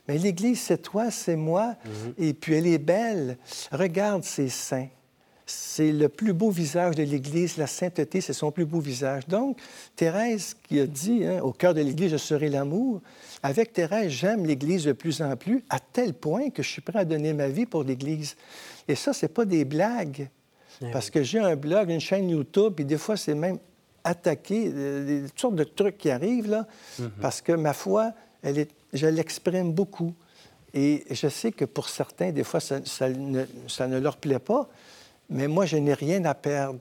Mais 0.07 0.17
l'Église, 0.17 0.61
c'est 0.61 0.81
toi, 0.81 1.11
c'est 1.11 1.35
moi. 1.35 1.75
Et 2.17 2.33
puis, 2.33 2.55
elle 2.55 2.65
est 2.65 2.79
belle. 2.79 3.37
Regarde 3.71 4.23
ses 4.23 4.49
seins. 4.49 4.87
C'est 5.51 5.91
le 5.91 6.09
plus 6.09 6.33
beau 6.33 6.51
visage 6.51 6.93
de 6.95 7.01
l'Église. 7.01 7.57
La 7.57 7.65
sainteté, 7.65 8.21
c'est 8.21 8.33
son 8.33 8.51
plus 8.51 8.65
beau 8.65 8.79
visage. 8.79 9.27
Donc, 9.27 9.57
Thérèse 9.95 10.55
qui 10.61 10.79
a 10.79 10.85
dit, 10.85 11.25
hein, 11.25 11.39
au 11.41 11.53
cœur 11.53 11.73
de 11.73 11.81
l'Église, 11.81 12.11
je 12.11 12.17
serai 12.17 12.49
l'amour. 12.49 13.01
Avec 13.41 13.73
Thérèse, 13.73 14.11
j'aime 14.11 14.45
l'Église 14.45 14.83
de 14.83 14.91
plus 14.91 15.23
en 15.23 15.35
plus, 15.35 15.63
à 15.69 15.79
tel 15.79 16.13
point 16.13 16.51
que 16.51 16.61
je 16.61 16.69
suis 16.69 16.83
prêt 16.83 16.99
à 16.99 17.05
donner 17.05 17.33
ma 17.33 17.47
vie 17.47 17.65
pour 17.65 17.83
l'Église. 17.83 18.35
Et 18.87 18.93
ça, 18.93 19.11
c'est 19.11 19.29
pas 19.29 19.45
des 19.45 19.65
blagues. 19.65 20.29
Parce 20.93 21.09
que 21.09 21.23
j'ai 21.23 21.39
un 21.39 21.55
blog, 21.55 21.89
une 21.89 21.99
chaîne 21.99 22.29
YouTube, 22.29 22.79
et 22.79 22.83
des 22.83 22.99
fois, 22.99 23.17
c'est 23.17 23.33
même 23.33 23.57
attaqué, 24.03 24.71
euh, 24.73 25.05
des 25.05 25.27
toutes 25.29 25.39
sortes 25.39 25.55
de 25.55 25.63
trucs 25.63 25.97
qui 25.97 26.11
arrivent, 26.11 26.49
là, 26.49 26.67
parce 27.21 27.41
que 27.41 27.53
ma 27.53 27.73
foi, 27.73 28.13
elle 28.43 28.59
est, 28.59 28.69
je 28.93 29.07
l'exprime 29.07 29.73
beaucoup. 29.73 30.13
Et 30.73 31.03
je 31.09 31.27
sais 31.27 31.51
que 31.51 31.65
pour 31.65 31.89
certains, 31.89 32.31
des 32.31 32.43
fois, 32.43 32.59
ça, 32.59 32.79
ça 32.85 33.09
ne, 33.09 33.43
ça 33.67 33.87
ne 33.87 33.99
leur 33.99 34.17
plaît 34.17 34.39
pas, 34.39 34.69
mais 35.29 35.47
moi, 35.47 35.65
je 35.65 35.77
n'ai 35.77 35.93
rien 35.93 36.23
à 36.25 36.33
perdre. 36.33 36.79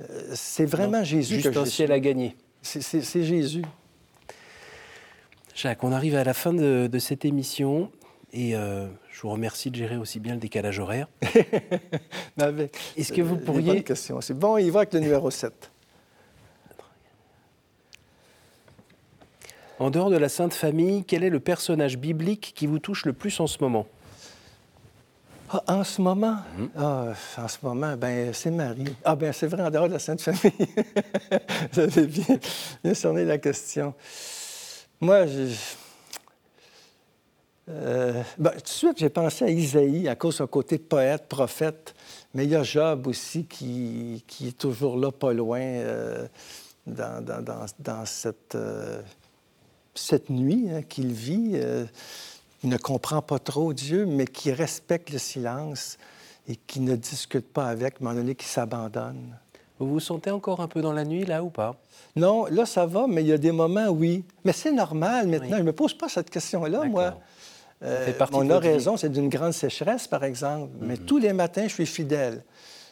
Euh, 0.00 0.32
c'est 0.34 0.64
vraiment 0.66 0.98
Non, 0.98 1.04
Jésus 1.04 1.34
Juste 1.36 1.52
que 1.52 1.58
un 1.58 1.64
je 1.64 1.70
ciel 1.70 1.88
suis. 1.88 1.94
à 1.94 2.00
gagner. 2.00 2.36
C'est- 2.62 3.22
Jésus. 3.22 3.62
Jacques, 5.54 5.84
on 5.84 5.92
arrive 5.92 6.14
à 6.16 6.24
la 6.24 6.32
fin 6.34 6.52
de, 6.54 6.88
de 6.90 6.98
cette 6.98 7.24
émission 7.24 7.90
et 8.32 8.56
euh, 8.56 8.86
je 9.10 9.20
vous 9.20 9.30
remercie 9.30 9.70
de 9.70 9.76
gérer 9.76 9.96
aussi 9.98 10.18
bien 10.18 10.34
le 10.34 10.40
décalage 10.40 10.78
horaire. 10.78 11.08
Est-ce 12.96 13.12
que 13.12 13.20
vous 13.20 13.34
euh, 13.34 13.38
pourriez- 13.44 13.74
bonnes 13.74 13.82
questions. 13.82 14.20
C'est 14.22 14.34
bon, 14.34 14.56
il 14.56 14.70
va 14.72 14.80
avec 14.80 14.94
le 14.94 15.00
numéro 15.00 15.30
7. 15.30 15.70
En 19.78 19.90
dehors 19.90 20.10
de 20.10 20.16
la 20.16 20.28
Sainte 20.28 20.54
Famille, 20.54 21.04
quel 21.04 21.24
est 21.24 21.30
le 21.30 21.40
personnage 21.40 21.98
biblique 21.98 22.52
qui 22.54 22.66
vous 22.66 22.78
touche 22.78 23.04
le 23.04 23.12
plus 23.12 23.38
en 23.40 23.46
ce 23.46 23.58
moment? 23.60 23.86
Ah, 25.54 25.62
en 25.68 25.84
ce 25.84 26.00
moment, 26.00 26.36
Mhm. 26.56 26.70
ah, 26.78 27.12
en 27.36 27.48
ce 27.48 27.58
moment, 27.62 27.94
ben 27.96 28.32
c'est 28.32 28.50
Marie. 28.50 28.94
Ah 29.04 29.14
ben 29.14 29.32
c'est 29.34 29.46
vrai 29.48 29.62
en 29.62 29.70
dehors 29.70 29.86
de 29.88 29.92
la 29.94 29.98
Sainte 29.98 30.22
Famille. 30.22 30.40
Vous 31.72 31.80
avez 31.80 32.06
bien, 32.06 32.38
bien 32.82 32.94
cerné 32.94 33.24
la 33.26 33.36
question. 33.36 33.92
Moi, 35.00 35.26
je... 35.26 35.48
euh, 37.68 38.22
ben, 38.38 38.50
tout 38.52 38.60
de 38.62 38.68
suite, 38.68 38.98
j'ai 38.98 39.10
pensé 39.10 39.44
à 39.44 39.50
Isaïe 39.50 40.08
à 40.08 40.14
cause 40.14 40.34
de 40.34 40.38
son 40.38 40.46
côté 40.46 40.78
poète, 40.78 41.26
prophète. 41.28 41.94
Mais 42.32 42.44
il 42.44 42.50
y 42.50 42.56
a 42.56 42.62
Job 42.62 43.06
aussi 43.06 43.44
qui, 43.44 44.24
qui 44.26 44.48
est 44.48 44.58
toujours 44.58 44.96
là, 44.96 45.12
pas 45.12 45.34
loin, 45.34 45.60
euh, 45.60 46.26
dans, 46.86 47.22
dans- 47.22 47.42
dans- 47.42 47.66
dans 47.78 48.06
cette, 48.06 48.54
euh, 48.54 49.02
cette 49.94 50.30
nuit 50.30 50.68
hein, 50.72 50.80
qu'il 50.82 51.12
vit. 51.12 51.60
Euh, 52.62 52.66
il 52.66 52.70
ne 52.70 52.76
comprend 52.76 53.22
pas 53.22 53.38
trop 53.38 53.72
Dieu, 53.72 54.06
mais 54.06 54.26
qui 54.26 54.52
respecte 54.52 55.10
le 55.10 55.18
silence 55.18 55.98
et 56.48 56.56
qui 56.56 56.80
ne 56.80 56.96
discute 56.96 57.52
pas 57.52 57.66
avec, 57.66 57.94
à 57.94 57.96
un 58.00 58.04
moment 58.04 58.16
donné, 58.16 58.34
qui 58.34 58.46
s'abandonne. 58.46 59.36
Vous 59.78 59.88
vous 59.88 60.00
sentez 60.00 60.30
encore 60.30 60.60
un 60.60 60.68
peu 60.68 60.80
dans 60.80 60.92
la 60.92 61.04
nuit 61.04 61.24
là 61.24 61.42
ou 61.42 61.50
pas? 61.50 61.76
Non, 62.14 62.46
là, 62.46 62.66
ça 62.66 62.86
va, 62.86 63.06
mais 63.08 63.22
il 63.22 63.28
y 63.28 63.32
a 63.32 63.38
des 63.38 63.52
moments, 63.52 63.88
oui. 63.88 64.24
Mais 64.44 64.52
c'est 64.52 64.72
normal 64.72 65.26
maintenant. 65.26 65.46
Oui. 65.46 65.56
Je 65.56 65.62
ne 65.62 65.66
me 65.66 65.72
pose 65.72 65.94
pas 65.94 66.08
cette 66.08 66.30
question-là, 66.30 66.84
moi. 66.84 67.18
Fait 67.80 68.16
partie 68.16 68.38
de 68.38 68.42
a 68.42 68.46
votre 68.46 68.60
vie. 68.60 68.68
raison, 68.68 68.96
c'est 68.96 69.08
d'une 69.08 69.28
grande 69.28 69.52
sécheresse, 69.52 70.06
par 70.06 70.22
exemple. 70.22 70.70
Mais 70.80 70.96
tous 70.96 71.18
les 71.18 71.32
matins, 71.32 71.64
je 71.66 71.74
suis 71.74 71.86
fidèle. 71.86 72.44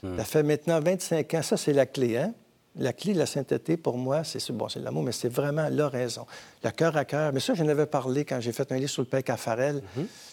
Ça 0.03 0.25
fait 0.25 0.43
maintenant 0.43 0.81
25 0.81 1.35
ans. 1.35 1.43
Ça, 1.43 1.57
c'est 1.57 1.73
la 1.73 1.87
clé, 1.87 2.17
hein? 2.17 2.33
La 2.77 2.93
clé 2.93 3.15
de 3.15 3.19
la 3.19 3.27
sainteté, 3.27 3.77
pour 3.77 3.99
moi, 3.99 4.23
c'est 4.23 4.53
bon, 4.53 4.69
c'est 4.69 4.79
l'amour, 4.79 5.03
mais 5.03 5.11
c'est 5.13 5.29
vraiment 5.29 5.69
la 5.69 5.89
raison. 5.89 6.25
Le 6.63 6.71
cœur 6.71 6.97
à 6.97 7.05
cœur. 7.05 7.33
Mais 7.33 7.41
ça, 7.41 7.53
j'en 7.55 7.67
avais 7.67 7.87
parlé 7.87 8.25
quand 8.25 8.41
j'ai 8.41 8.53
fait 8.53 8.71
un 8.71 8.77
livre 8.77 8.89
sur 8.91 9.03
le 9.03 9.09
père 9.09 9.25
Caffarel. 9.25 9.83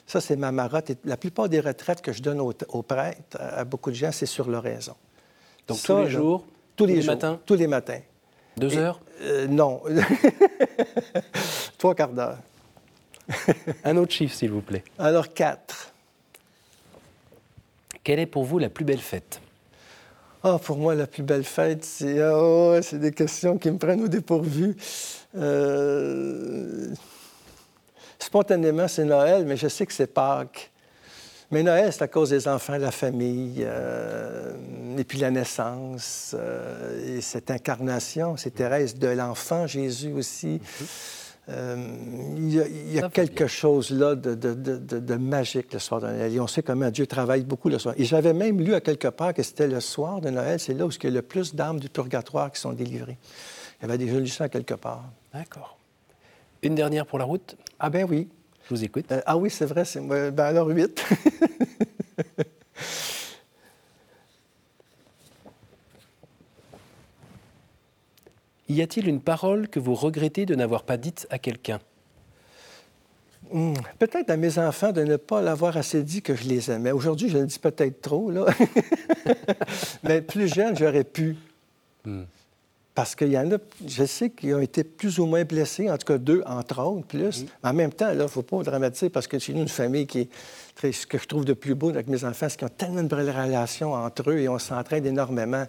Ça, 0.06 0.22
c'est 0.22 0.36
ma 0.36 0.52
marotte. 0.52 0.92
Et 0.92 0.98
la 1.04 1.18
plupart 1.18 1.50
des 1.50 1.60
retraites 1.60 2.02
que 2.02 2.14
je 2.14 2.22
donne 2.22 2.40
aux, 2.40 2.54
aux 2.70 2.84
prêtres, 2.84 3.38
à, 3.40 3.60
à 3.60 3.64
beaucoup 3.66 3.90
de 3.90 3.96
gens, 3.96 4.12
c'est 4.12 4.28
sur 4.28 4.48
l'oraison. 4.48 4.94
Donc 5.68 5.78
Ça, 5.80 5.96
tous 5.96 6.00
les 6.04 6.10
jours 6.12 6.46
Tous 6.76 6.86
les, 6.86 6.96
les 6.96 7.02
jours, 7.02 7.14
matins? 7.16 7.40
Tous 7.44 7.56
les 7.56 7.68
matins. 7.68 8.02
Deux 8.56 8.72
Et- 8.74 8.78
heures? 8.78 9.02
Euh, 9.22 9.48
non. 9.48 9.82
Trois 11.80 11.96
quarts 11.96 12.10
d'heure. 12.14 12.38
Un 13.84 13.98
autre 13.98 14.14
chiffre 14.14 14.36
s'il 14.36 14.52
vous 14.52 14.62
plaît. 14.62 14.84
Alors, 15.00 15.34
quatre. 15.34 15.92
Quelle 18.04 18.20
est 18.20 18.26
pour 18.28 18.46
vous 18.46 18.60
la 18.60 18.70
plus 18.70 18.86
belle 18.86 19.00
fête? 19.02 19.42
Ah, 20.44 20.60
pour 20.64 20.78
moi, 20.78 20.94
la 20.94 21.08
plus 21.08 21.24
belle 21.24 21.44
fête, 21.44 21.84
c'est 21.84 22.24
oh, 22.24 22.72
ouais, 22.72 22.82
c'est 22.82 23.00
des 23.00 23.12
questions 23.12 23.58
qui 23.58 23.72
me 23.72 23.78
prennent 23.78 24.04
au 24.04 24.08
dépourvu. 24.08 24.76
Euh, 25.36 26.94
Spontanément, 28.20 28.88
c'est 28.88 29.06
Noël, 29.06 29.46
mais 29.46 29.58
je 29.58 29.68
sais 29.68 29.86
que 29.86 29.94
c'est 29.94 30.08
Pâques. 30.08 30.72
Mais 31.50 31.64
Noël, 31.64 31.94
c'est 31.94 32.02
à 32.02 32.08
cause 32.08 32.32
des 32.32 32.48
enfants, 32.48 32.76
de 32.76 32.82
la 32.82 32.92
famille, 32.92 33.64
euh, 33.66 34.52
et 34.98 35.04
puis 35.06 35.18
la 35.18 35.32
naissance, 35.32 36.36
euh, 36.38 37.18
et 37.18 37.22
cette 37.22 37.50
incarnation, 37.50 38.36
c'est 38.36 38.52
Thérèse 38.52 38.96
de 38.96 39.08
l'enfant 39.08 39.66
Jésus 39.66 40.12
aussi. 40.12 40.60
Euh, 40.82 40.86
il 41.50 42.54
y 42.54 42.60
a, 42.60 42.68
il 42.68 42.94
y 42.94 43.00
a 43.00 43.10
quelque 43.10 43.38
bien. 43.38 43.48
chose 43.48 43.92
là 43.92 44.16
de, 44.16 44.36
de- 44.36 44.54
de- 44.54 44.78
de- 44.78 45.00
de 45.00 45.16
magique 45.16 45.72
le 45.74 45.80
soir 45.80 46.02
de 46.02 46.08
Noël. 46.08 46.34
Et 46.34 46.40
on 46.40 46.48
sait 46.48 46.62
comment 46.62 46.90
Dieu 46.92 47.08
travaille 47.08 47.44
beaucoup 47.44 47.70
le 47.70 47.80
soir. 47.80 47.96
Et 47.98 48.04
j'avais 48.04 48.34
même 48.34 48.60
lu 48.60 48.74
à 48.74 48.82
quelque 48.82 49.08
part 49.08 49.34
que 49.34 49.44
c'était 49.44 49.68
le 49.68 49.80
soir 49.80 50.20
de 50.20 50.30
Noël, 50.30 50.60
c'est 50.60 50.74
là 50.74 50.86
où 50.86 50.90
il 50.92 51.04
y 51.04 51.08
a 51.08 51.12
le 51.12 51.22
plus 51.22 51.56
d'âmes 51.56 51.80
du 51.80 51.90
purgatoire 51.90 52.52
qui 52.52 52.60
sont 52.60 52.74
délivrées. 52.74 53.18
J'avais 53.82 53.98
déjà 53.98 54.20
lu 54.20 54.28
ça 54.28 54.46
à 54.46 54.50
quelque 54.50 54.74
part. 54.74 55.06
D'accord. 55.34 55.78
Une 56.64 56.76
dernière 56.76 57.06
pour 57.06 57.20
la 57.20 57.26
route? 57.26 57.56
Ah 57.80 57.90
ben 57.90 58.06
oui. 58.10 58.28
Je 58.66 58.76
vous 58.76 58.84
écoute. 58.84 59.06
Euh, 59.12 59.22
ah 59.26 59.38
oui, 59.38 59.50
c'est 59.50 59.66
vrai, 59.66 59.86
c'est. 59.86 60.02
Ben 60.02 60.38
alors 60.40 60.68
huit. 60.68 61.02
Y 68.70 68.82
a-t-il 68.82 69.08
une 69.08 69.22
parole 69.22 69.68
que 69.68 69.80
vous 69.80 69.96
regrettez 69.96 70.46
de 70.46 70.56
n'avoir 70.56 70.84
pas 70.84 70.98
dite 70.98 71.28
à 71.30 71.40
quelqu'un? 71.40 71.80
Hmm, 73.52 73.74
Peut-être 73.98 74.30
à 74.30 74.36
mes 74.36 74.60
enfants 74.60 74.92
de 74.92 75.04
ne 75.04 75.16
pas 75.16 75.42
l'avoir 75.42 75.78
assez 75.78 76.04
dit 76.04 76.22
que 76.22 76.36
je 76.36 76.44
les 76.50 76.70
aimais. 76.70 76.92
Aujourd'hui, 76.92 77.30
je 77.30 77.38
le 77.38 77.46
dis 77.46 77.60
peut-être 77.60 78.02
trop, 78.02 78.30
là. 78.30 78.46
Mais 80.04 80.22
plus 80.22 80.54
jeune, 80.54 80.76
j'aurais 80.76 81.06
pu. 81.06 81.38
Hmm. 82.04 82.24
Parce 82.94 83.16
qu'il 83.16 83.30
y 83.30 83.38
en 83.38 83.50
a, 83.52 83.58
je 83.88 84.06
sais, 84.06 84.32
qui 84.32 84.54
ont 84.54 84.60
été 84.60 84.84
plus 84.84 85.20
ou 85.20 85.28
moins 85.28 85.44
blessés, 85.44 85.90
en 85.90 85.98
tout 85.98 86.08
cas 86.08 86.18
deux, 86.18 86.42
entre 86.48 86.82
autres, 86.82 87.06
plus. 87.06 87.46
Mais 87.64 87.70
en 87.70 87.74
même 87.74 87.94
temps, 87.94 88.10
il 88.12 88.18
ne 88.18 88.28
faut 88.28 88.42
pas 88.42 88.64
dramatiser 88.64 89.10
parce 89.10 89.28
que 89.28 89.38
nous, 89.52 89.60
une 89.60 89.68
famille 89.68 90.08
qui 90.08 90.22
est 90.22 90.30
très, 90.76 90.92
ce 90.92 91.06
que 91.06 91.18
je 91.20 91.28
trouve 91.28 91.46
de 91.46 91.54
plus 91.54 91.76
beau 91.76 91.90
avec 91.90 92.08
mes 92.08 92.24
enfants, 92.26 92.48
c'est 92.50 92.58
qu'ils 92.58 92.66
ont 92.68 92.72
tellement 92.76 93.04
de 93.04 93.08
belles 93.08 93.30
relations 93.30 93.94
entre 93.94 94.32
eux 94.32 94.40
et 94.40 94.50
on 94.50 94.58
s'entraide 94.58 95.06
énormément. 95.06 95.66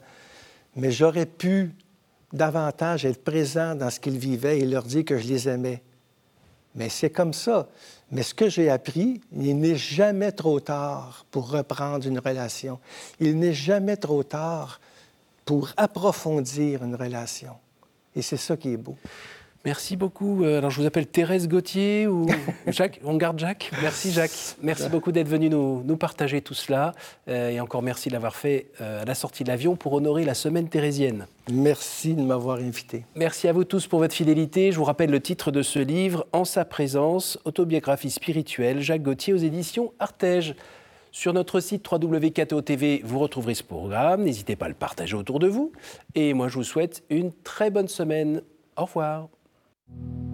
Mais 0.74 0.90
j'aurais 0.90 1.26
pu 1.26 1.72
davantage 2.32 3.04
être 3.04 3.22
présent 3.22 3.74
dans 3.74 3.90
ce 3.90 4.00
qu'ils 4.00 4.18
vivaient 4.18 4.58
et 4.58 4.66
leur 4.66 4.82
dire 4.82 5.04
que 5.04 5.18
je 5.18 5.26
les 5.26 5.48
aimais. 5.48 5.82
Mais 6.74 6.88
c'est 6.88 7.10
comme 7.10 7.32
ça. 7.32 7.68
Mais 8.10 8.22
ce 8.22 8.34
que 8.34 8.48
j'ai 8.48 8.70
appris, 8.70 9.20
il 9.32 9.58
n'est 9.58 9.76
jamais 9.76 10.32
trop 10.32 10.60
tard 10.60 11.26
pour 11.30 11.50
reprendre 11.50 12.06
une 12.06 12.18
relation. 12.18 12.78
Il 13.20 13.38
n'est 13.38 13.54
jamais 13.54 13.96
trop 13.96 14.22
tard 14.22 14.80
pour 15.44 15.72
approfondir 15.76 16.84
une 16.84 16.94
relation. 16.94 17.54
Et 18.14 18.22
c'est 18.22 18.36
ça 18.36 18.56
qui 18.56 18.72
est 18.72 18.76
beau. 18.76 18.96
Merci 19.64 19.96
beaucoup. 19.96 20.44
Euh, 20.44 20.58
alors, 20.58 20.70
je 20.70 20.80
vous 20.80 20.86
appelle 20.86 21.06
Thérèse 21.06 21.48
Gauthier 21.48 22.06
ou 22.06 22.26
Jacques 22.68 23.00
On 23.04 23.16
garde 23.16 23.38
Jacques 23.38 23.70
Merci 23.82 24.12
Jacques. 24.12 24.56
Merci 24.62 24.88
beaucoup 24.88 25.10
d'être 25.12 25.28
venu 25.28 25.50
nous, 25.50 25.82
nous, 25.84 25.96
partager 25.96 26.40
tout 26.40 26.54
cela. 26.54 26.92
Euh, 27.28 27.50
et 27.50 27.60
encore 27.60 27.82
merci 27.82 28.08
de 28.08 28.14
l'avoir 28.14 28.36
fait 28.36 28.68
euh, 28.80 29.02
à 29.02 29.04
la 29.04 29.14
sortie 29.14 29.42
de 29.42 29.48
l'avion 29.48 29.74
pour 29.76 29.92
honorer 29.92 30.24
la 30.24 30.34
semaine 30.34 30.68
thérésienne. 30.68 31.26
Merci 31.50 32.14
de 32.14 32.22
m'avoir 32.22 32.58
invité. 32.58 33.04
Merci 33.16 33.48
à 33.48 33.52
vous 33.52 33.64
tous 33.64 33.86
pour 33.88 33.98
votre 33.98 34.14
fidélité. 34.14 34.70
Je 34.70 34.78
vous 34.78 34.84
rappelle 34.84 35.10
le 35.10 35.20
titre 35.20 35.50
de 35.50 35.62
ce 35.62 35.80
livre, 35.80 36.26
En 36.32 36.44
sa 36.44 36.64
présence, 36.64 37.38
autobiographie 37.44 38.10
spirituelle, 38.10 38.80
Jacques 38.80 39.02
Gauthier 39.02 39.32
aux 39.32 39.38
éditions 39.38 39.92
Artege. 39.98 40.54
Sur 41.10 41.32
notre 41.32 41.58
site 41.60 41.84
www.kto.tv, 41.90 43.00
vous 43.04 43.18
retrouverez 43.18 43.54
ce 43.54 43.64
programme. 43.64 44.22
N'hésitez 44.22 44.56
pas 44.56 44.66
à 44.66 44.68
le 44.68 44.74
partager 44.74 45.16
autour 45.16 45.40
de 45.40 45.48
vous. 45.48 45.72
Et 46.14 46.32
moi, 46.32 46.48
je 46.48 46.54
vous 46.54 46.64
souhaite 46.64 47.02
une 47.10 47.32
très 47.32 47.70
bonne 47.70 47.88
semaine. 47.88 48.42
Au 48.76 48.84
revoir. 48.84 49.28
you 49.90 50.27